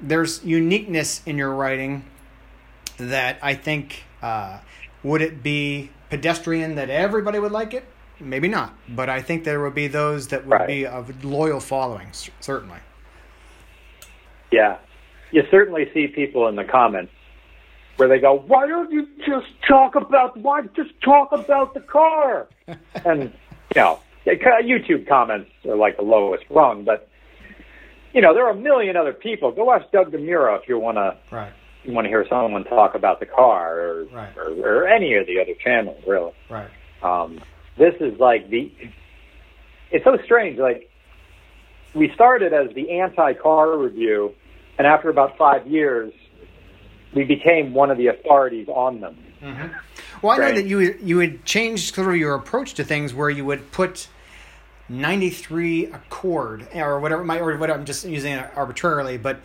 [0.00, 2.04] there's uniqueness in your writing
[2.98, 4.58] that I think uh,
[5.02, 7.84] would it be pedestrian that everybody would like it?
[8.18, 10.66] Maybe not, but I think there would be those that would Right.
[10.66, 12.08] be of loyal following,
[12.40, 12.78] certainly.
[14.50, 14.76] Yeah,
[15.30, 17.12] you certainly see people in the comments
[17.96, 22.48] where they go, "Why don't you just talk about why just talk about the car?"
[23.04, 23.32] and
[23.74, 27.08] you know, YouTube comments are like the lowest rung, but
[28.12, 29.52] you know, there are a million other people.
[29.52, 31.16] Go watch Doug DeMuro if you want to.
[31.30, 31.52] Right.
[31.84, 34.36] You want to hear someone talk about the car, or, Right.
[34.36, 36.32] or or any of the other channels, really.
[36.50, 36.68] Right.
[37.02, 37.40] Um,
[37.78, 38.70] this is like the.
[39.90, 40.58] It's so strange.
[40.58, 40.90] Like
[41.94, 44.34] we started as the anti-car review,
[44.78, 46.12] and after about five years,
[47.14, 49.16] we became one of the authorities on them.
[50.22, 53.30] Well, I know that you you would change sort of your approach to things where
[53.30, 54.08] you would put
[54.90, 59.40] 93 Accord or whatever my or what I'm just using it arbitrarily, but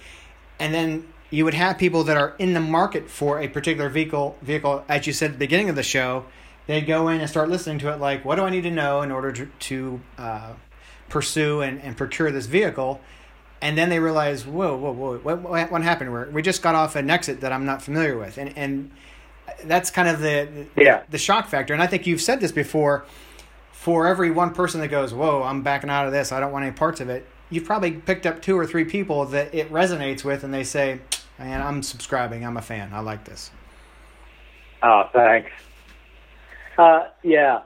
[0.59, 4.37] and then you would have people that are in the market for a particular vehicle
[4.41, 6.25] vehicle as you said at the beginning of the show,
[6.67, 9.01] they'd go in and start listening to it like what do I need to know
[9.03, 10.53] in order to, to uh,
[11.09, 12.99] pursue and, and procure this vehicle
[13.61, 16.11] and then they realize, whoa, whoa, whoa, what, what, what happened?
[16.11, 18.91] We're, we just got off an exit that I'm not familiar with, and and
[19.63, 21.03] that's kind of the Yeah.
[21.09, 21.73] the shock factor.
[21.73, 23.05] And I think you've said this before.
[23.85, 26.65] For every one person that goes, whoa, I'm backing out of this, I don't want
[26.65, 27.23] any parts of it.
[27.51, 31.01] You've probably picked up two or three people that it resonates with, and they say,
[31.37, 33.51] man, I'm subscribing, I'm a fan, I like this.
[34.81, 35.51] Oh, thanks.
[36.75, 37.59] Uh, yeah.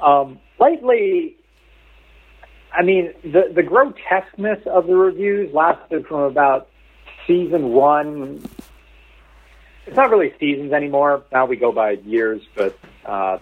[0.00, 1.36] Um, lately,
[2.72, 6.68] I mean, the the grotesqueness of the reviews lasted from about
[7.26, 8.40] season one.
[9.84, 11.24] It's not really seasons anymore.
[11.32, 13.38] Now we go by years, but uh,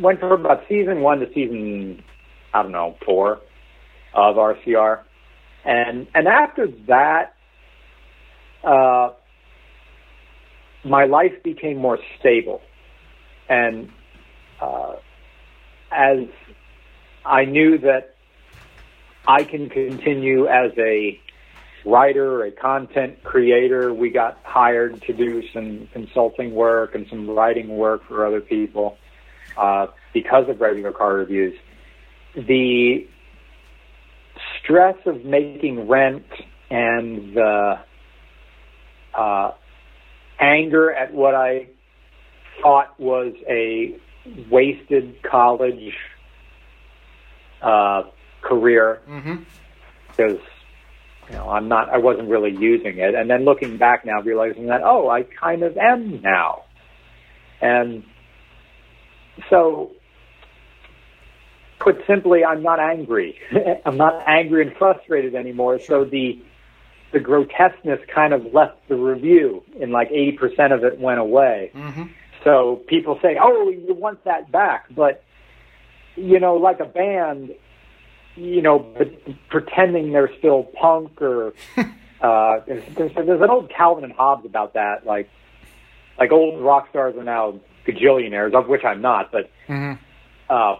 [0.00, 2.02] went from about season one to season,
[2.52, 3.40] I don't know, four
[4.14, 5.00] of RCR,
[5.64, 7.34] and and after that,
[8.64, 9.10] uh,
[10.84, 12.62] my life became more stable,
[13.48, 13.90] and
[14.60, 14.94] uh,
[15.90, 16.26] as
[17.24, 18.14] I knew that
[19.26, 21.20] I can continue as a
[21.84, 23.94] writer, a content creator.
[23.94, 28.98] We got hired to do some consulting work and some writing work for other people
[29.56, 31.54] uh, because of regular car reviews.
[32.34, 33.06] The
[34.62, 36.26] stress of making rent
[36.70, 37.78] and the
[39.14, 39.52] uh,
[40.38, 41.68] anger at what I
[42.62, 43.96] thought was a
[44.50, 45.94] wasted college
[47.62, 48.02] uh,
[48.42, 49.36] career Mm-hmm.
[50.08, 50.38] because
[51.28, 54.66] you know I'm not I wasn't really using it, and then looking back now, realizing
[54.66, 56.64] that oh I kind of am now,
[57.60, 58.04] and
[59.50, 59.92] so
[61.78, 63.38] put simply, I'm not angry.
[63.86, 65.78] I'm not angry and frustrated anymore.
[65.80, 66.42] So the
[67.12, 71.70] the grotesqueness kind of left the review, and like 80% of it went away.
[71.72, 72.02] Mm-hmm.
[72.42, 75.22] So people say, "Oh, you want that back," but
[76.16, 77.54] you know, like a band,
[78.34, 81.52] you know, p- pretending they're still punk or
[82.20, 85.06] uh, there's, there's, there's an old Calvin and Hobbes about that.
[85.06, 85.28] Like,
[86.18, 90.02] like old rock stars are now gajillionaires, of which I'm not, but Mm-hmm.
[90.50, 90.76] uh,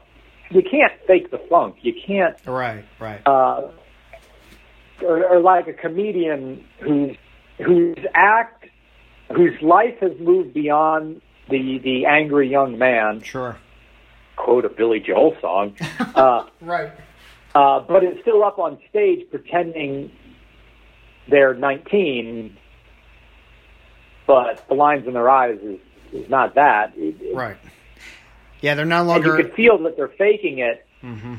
[0.51, 1.77] you can't fake the funk.
[1.83, 3.21] You can't Right, right.
[3.27, 3.69] uh,
[5.03, 7.17] or, or like a comedian whose
[7.65, 8.67] whose act,
[9.35, 13.23] whose life has moved beyond the the angry young man.
[13.23, 13.57] Sure.
[14.37, 15.75] Quote a Billy Joel song,
[16.15, 16.93] uh, Right.
[17.55, 20.13] uh, but is still up on stage pretending
[21.29, 22.57] they're 19,
[24.27, 25.79] but the lines in their eyes is,
[26.13, 26.93] is not that.
[26.97, 27.57] It- it- Right.
[28.61, 30.85] Yeah, they're no longer you can feel that they're faking it.
[31.03, 31.35] Mm-hmm.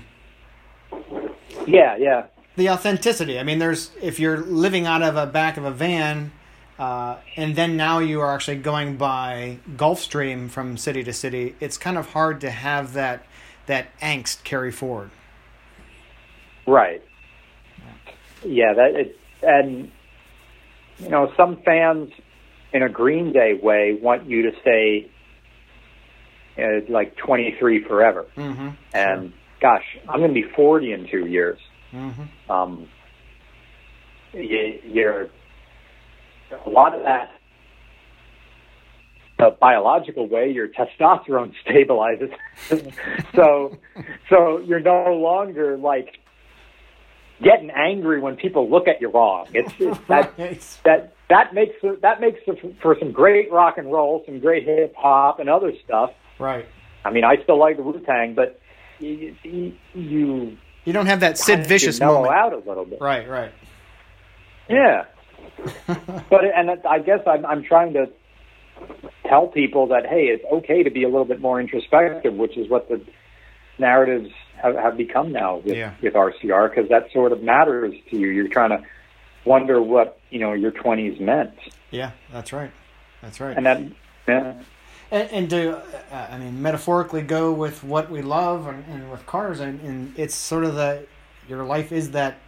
[1.66, 2.26] Yeah, yeah.
[2.56, 3.40] the authenticity.
[3.40, 6.32] I mean, there's if you're living out of a back of a van,
[6.80, 11.56] uh, and then now you are actually going by Gulfstream from city to city.
[11.60, 13.26] It's kind of hard to have that
[13.68, 15.10] that angst carry forward.
[16.66, 17.02] Right.
[18.44, 19.92] Yeah, that it, and
[21.00, 22.12] you know some fans
[22.74, 25.10] in a Green Day way want you to stay
[26.58, 28.26] uh, like 23 forever.
[28.36, 28.70] Mm-hmm.
[28.94, 31.60] And gosh, I'm going to be 40 in two years.
[31.94, 32.52] Mm-hmm.
[32.52, 32.88] Um,
[34.34, 35.30] you, you're
[36.66, 37.32] a lot of that.
[39.38, 42.34] The biological way, your testosterone stabilizes.
[43.36, 43.78] so,
[44.30, 46.18] so you're no longer like
[47.44, 49.48] getting angry when people look at you wrong.
[49.54, 50.78] It's, it's that Right.
[50.86, 52.40] that that makes that makes
[52.82, 56.12] for some great rock and roll, some great hip hop, and other stuff.
[56.40, 56.66] Right.
[57.04, 58.60] I mean, I still like the Wu Tang, but
[59.00, 59.36] you,
[59.94, 62.34] you, you don't have that Sid Vicious mellow moment.
[62.36, 63.00] out a little bit.
[63.02, 63.28] Right.
[63.28, 63.52] Right.
[64.70, 65.06] Yeah,
[65.88, 68.08] but and I guess I'm I'm trying to
[69.28, 72.70] tell people that hey, it's okay to be a little bit more introspective, which is
[72.70, 73.02] what the
[73.80, 74.30] narratives
[74.62, 75.94] have, have become now with, Yeah.
[76.02, 78.28] with RCR because that sort of matters to you.
[78.30, 78.82] You're trying to
[79.48, 81.54] wonder what you know your twenties meant.
[81.92, 82.72] Yeah, that's right.
[83.22, 83.58] That's right.
[83.58, 83.82] And that,
[84.28, 84.62] yeah.
[85.10, 89.26] And, and to, uh, I mean, metaphorically go with what we love and, and with
[89.26, 91.08] cars, and, and it's sort of the,
[91.48, 92.40] your life is that,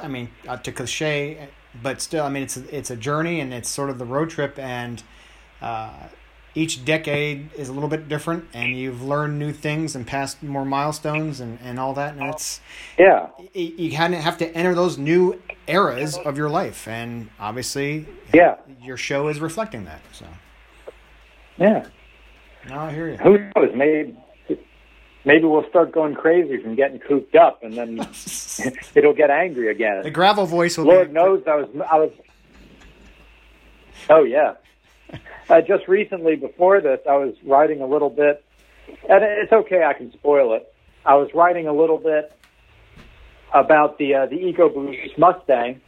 [0.00, 1.48] I mean, uh, to cliche,
[1.82, 4.30] but still, I mean, it's a, it's a journey and it's sort of the road
[4.30, 5.02] trip, and
[5.60, 5.90] uh,
[6.54, 10.64] each decade is a little bit different, and you've learned new things and passed more
[10.64, 12.60] milestones and, and all that, and it's
[12.96, 17.28] yeah, you, you kind of have to enter those new eras of your life, and
[17.38, 20.00] obviously, yeah, your show is reflecting that.
[20.12, 20.26] So
[21.56, 21.86] yeah,
[22.68, 23.16] no, I hear you.
[23.18, 23.74] Who knows?
[23.74, 24.16] Maybe
[25.24, 27.98] maybe we'll start going crazy from getting cooped up, and then
[28.94, 30.02] it'll get angry again.
[30.02, 30.86] The gravel voice will.
[30.86, 31.14] Lord be...
[31.14, 32.10] knows I was I was.
[34.10, 34.54] Oh yeah.
[35.48, 38.42] Uh, just recently, before this, I was writing a little bit,
[39.08, 39.84] and it's okay.
[39.84, 40.72] I can spoil it.
[41.04, 42.32] I was writing a little bit
[43.52, 45.80] about the uh, the EcoBoost Mustang,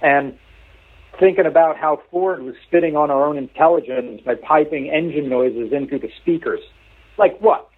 [0.00, 0.38] and
[1.18, 5.98] thinking about how Ford was spitting on our own intelligence by piping engine noises into
[5.98, 6.60] the speakers.
[7.18, 7.68] Like what?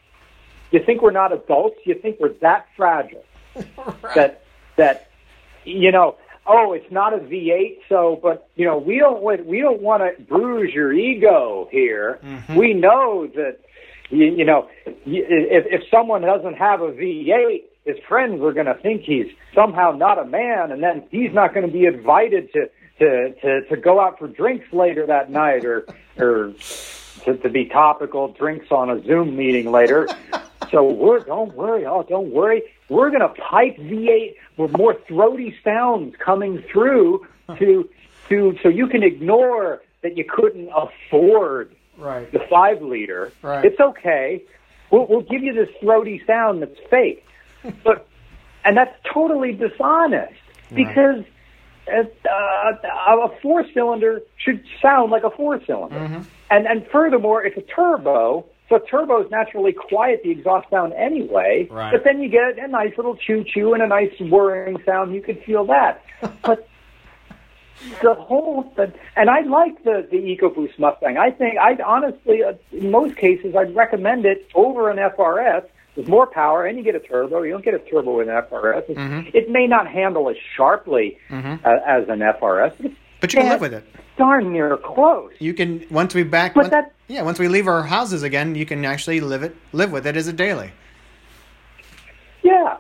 [0.71, 1.77] You think we're not adults?
[1.85, 3.25] You think we're that fragile
[3.57, 4.15] right.
[4.15, 4.45] that
[4.77, 5.11] that
[5.65, 6.17] you know?
[6.47, 10.03] Oh, it's not a V8, so but you know we don't want we don't want
[10.03, 12.19] to bruise your ego here.
[12.23, 12.55] Mm-hmm.
[12.55, 13.61] We know that
[14.11, 18.75] you, you know if if someone doesn't have a V8, his friends are going to
[18.75, 22.71] think he's somehow not a man, and then he's not going to be invited to
[22.99, 26.55] to to to go out for drinks later that night, or or
[27.25, 30.09] to, to be topical drinks on a Zoom meeting later.
[30.71, 35.55] so we're don't worry, oh don't worry, we're going to pipe V8 with more throaty
[35.63, 37.27] sounds coming through
[37.59, 37.89] to
[38.29, 42.31] to so you can ignore that you couldn't afford right.
[42.33, 43.33] the five liter.
[43.43, 43.65] Right.
[43.65, 44.43] It's okay.
[44.91, 47.25] We'll, we'll give you this throaty sound that's fake,
[47.85, 48.07] but
[48.65, 50.35] and that's totally dishonest
[50.73, 51.25] because
[51.89, 55.99] uh, a four cylinder should sound like a four cylinder.
[55.99, 56.23] Mm-hmm.
[56.51, 61.69] And and furthermore, it's a turbo, so turbos naturally quiet the exhaust sound anyway.
[61.71, 61.93] Right.
[61.93, 65.15] But then you get a nice little choo choo and a nice whirring sound.
[65.15, 66.03] You could feel that.
[66.43, 66.69] but
[68.03, 71.19] the whole thing, and I like the the EcoBoost Mustang.
[71.19, 75.65] I think I honestly, uh, in most cases, I'd recommend it over an FRS
[75.97, 77.43] with more power, and you get a turbo.
[77.43, 78.87] You don't get a turbo with an FRS.
[78.89, 79.29] Mm-hmm.
[79.33, 81.65] It may not handle as sharply mm-hmm.
[81.65, 83.87] uh, as an FRS, but you can live with it.
[84.17, 85.33] Darn near close.
[85.39, 86.55] You can once we back.
[86.55, 89.57] But once, that, yeah, once we leave our houses again, you can actually live it,
[89.73, 90.73] live with it as a daily.
[92.43, 92.79] Yeah,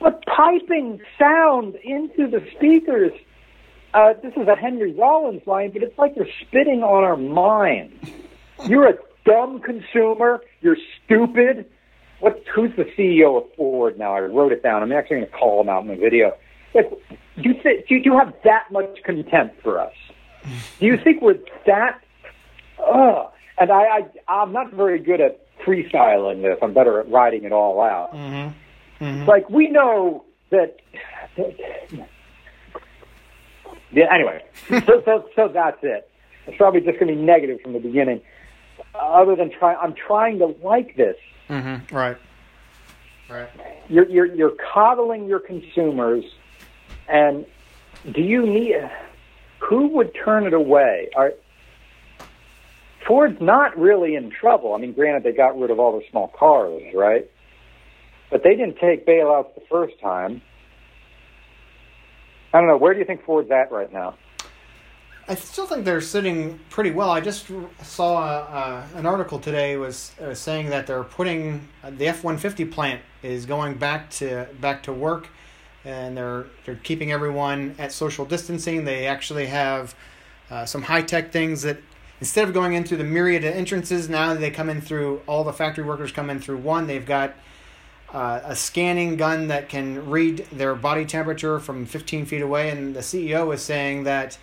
[0.00, 3.12] but piping sound into the speakers.
[3.94, 8.10] Uh, this is a Henry Rollins line, but it's like they're spitting on our minds.
[8.66, 10.42] You're a dumb consumer.
[10.60, 11.66] You're stupid
[12.20, 14.14] what who's the CEO of Ford now?
[14.14, 14.82] I wrote it down.
[14.82, 16.32] I'm actually going to call him out in the video.
[16.74, 16.90] Like,
[17.36, 17.54] do you
[17.88, 19.92] do you have that much contempt for us?
[20.78, 22.00] Do you think we're that?
[22.78, 23.30] Ugh.
[23.58, 26.58] And I, I I'm not very good at freestyling this.
[26.62, 28.12] I'm better at writing it all out.
[28.12, 29.04] Mm-hmm.
[29.04, 29.28] Mm-hmm.
[29.28, 30.76] Like we know that.
[33.92, 34.06] Yeah.
[34.12, 36.10] Anyway, so, so so that's it.
[36.46, 38.20] It's probably just going to be negative from the beginning.
[38.94, 41.16] Other than try, I'm trying to like this
[41.48, 41.94] Mm-hmm.
[41.94, 42.16] Right.
[43.28, 43.48] Right.
[43.88, 46.24] You're, you're you're coddling your consumers,
[47.08, 47.44] and
[48.12, 48.90] do you need?
[49.68, 51.08] Who would turn it away?
[51.16, 51.32] Are
[53.06, 54.74] Ford's not really in trouble.
[54.74, 57.28] I mean, granted, they got rid of all the small cars, right?
[58.30, 60.42] But they didn't take bailouts the first time.
[62.52, 62.76] I don't know.
[62.76, 64.16] Where do you think Ford's at right now?
[65.28, 67.10] I still think they're sitting pretty well.
[67.10, 67.50] I just
[67.82, 72.38] saw uh, an article today was uh, saying that they're putting uh, the F one
[72.38, 75.26] fifty plant is going back to back to work,
[75.84, 78.84] and they're they're keeping everyone at social distancing.
[78.84, 79.96] They actually have
[80.48, 81.78] uh, some high tech things that
[82.20, 85.42] instead of going in through the myriad of entrances, now they come in through all
[85.42, 86.86] the factory workers come in through one.
[86.86, 87.34] They've got
[88.14, 92.94] uh, a scanning gun that can read their body temperature from 15 feet away, and
[92.94, 94.38] the CEO is saying that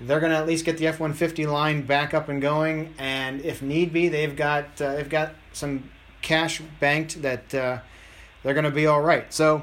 [0.00, 2.94] they're going to at least get the F one fifty line back up and going,
[2.98, 5.90] and if need be, they've got uh, they've got some
[6.22, 7.78] cash banked that uh,
[8.42, 9.32] they're going to be all right.
[9.32, 9.62] So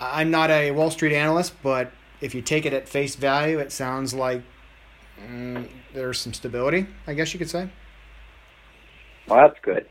[0.00, 3.72] I'm not a Wall Street analyst, but if you take it at face value, it
[3.72, 4.42] sounds like
[5.20, 6.86] mm, there's some stability.
[7.06, 7.70] I guess you could say.
[9.28, 9.86] Well, that's good.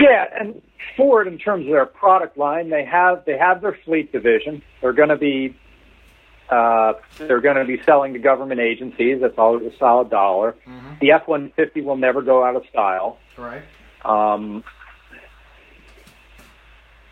[0.00, 0.62] Yeah, and
[0.96, 4.62] Ford, in terms of their product line, they have they have their fleet division.
[4.80, 5.56] They're going to be
[6.52, 9.20] uh, they're going to be selling to government agencies.
[9.22, 10.54] That's all a solid dollar.
[10.66, 10.94] Mm-hmm.
[11.00, 13.18] The F one fifty will never go out of style.
[13.38, 13.62] Right.
[14.04, 14.62] Um,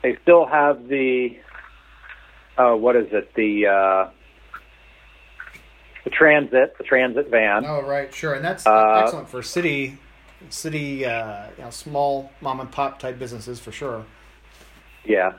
[0.03, 1.39] they still have the
[2.59, 3.35] uh, what is it?
[3.35, 4.11] The uh,
[6.05, 7.65] the Transit, the Transit van.
[7.65, 9.99] Oh, right, sure, and that's Uh, excellent for city,
[10.49, 14.05] city, uh, you know, small mom and pop type businesses for sure.
[15.05, 15.33] Yeah.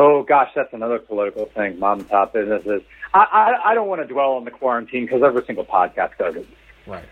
[0.00, 1.78] Oh gosh, that's another political thing.
[1.78, 2.82] Mom and pop businesses.
[3.12, 3.20] I
[3.64, 6.46] I, I don't want to dwell on the quarantine because every single podcast does it.
[6.86, 7.04] Right.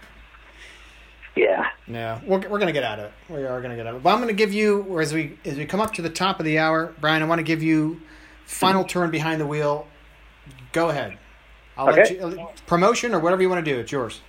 [1.34, 1.66] Yeah.
[1.87, 3.12] Yeah, we're, we're going to get out of it.
[3.28, 4.03] We are going to get out of it.
[4.03, 6.39] But I'm going to give you, as we as we come up to the top
[6.39, 8.01] of the hour, Brian, I want to give you
[8.47, 9.87] final turn behind the wheel.
[10.72, 11.18] Go ahead.
[11.76, 12.14] I'll let Okay.
[12.18, 13.78] you promotion or whatever you want to do.
[13.78, 14.22] It's yours.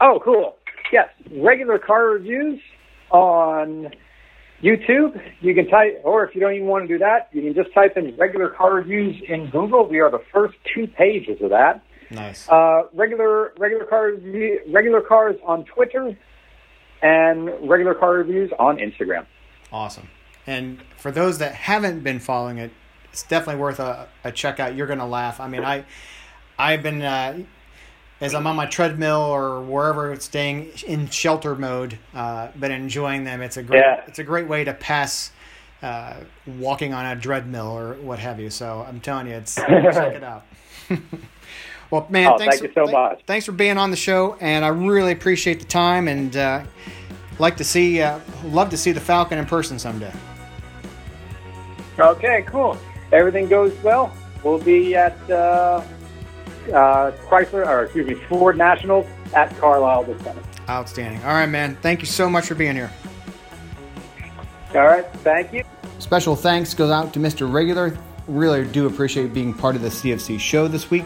[0.00, 0.56] Oh, cool.
[0.92, 2.60] Yes, regular car reviews
[3.10, 3.90] on
[4.64, 5.20] YouTube.
[5.40, 7.72] You can type, or if you don't even want to do that, you can just
[7.74, 9.86] type in regular car reviews in Google.
[9.86, 11.84] We are the first two pages of that.
[12.10, 12.48] Nice.
[12.48, 16.16] Uh, regular regular car review, regular cars on Twitter,
[17.02, 19.26] and regular car reviews on Instagram.
[19.72, 20.08] Awesome.
[20.46, 22.70] And for those that haven't been following it,
[23.10, 24.74] it's definitely worth a, a check out.
[24.74, 25.40] You're going to laugh.
[25.40, 25.84] I mean, I,
[26.58, 27.44] I've been, uh,
[28.20, 33.24] as I'm on my treadmill or wherever, it's staying in shelter mode, uh, been enjoying
[33.24, 33.42] them.
[33.42, 34.02] It's a great, Yeah.
[34.06, 35.32] it's a great way to pass
[35.82, 36.14] uh,
[36.58, 38.50] walking on a treadmill or what have you.
[38.50, 40.44] So I'm telling you, it's check it out.
[41.90, 43.22] well, man, Oh, thanks thank you so for, much.
[43.26, 46.62] Thanks for being on the show, and I really appreciate the time and uh,
[47.38, 50.12] like to see, uh, love to see the Falcon in person someday.
[51.98, 52.78] Okay, cool.
[53.12, 54.12] Everything goes well.
[54.42, 55.82] We'll be at uh,
[56.68, 60.42] uh, Chrysler, or excuse me, Ford Nationals at Carlisle this summer.
[60.68, 61.22] Outstanding.
[61.22, 61.76] All right, man.
[61.76, 62.90] Thank you so much for being here.
[64.74, 65.64] All right, thank you.
[65.98, 67.50] Special thanks goes out to Mr.
[67.50, 67.96] Regular.
[68.26, 71.04] Really do appreciate being part of the CFC show this week.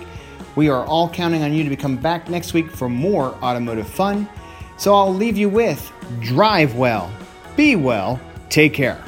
[0.56, 4.28] We are all counting on you to become back next week for more automotive fun.
[4.76, 7.12] So I'll leave you with drive well,
[7.56, 9.02] be well, take care.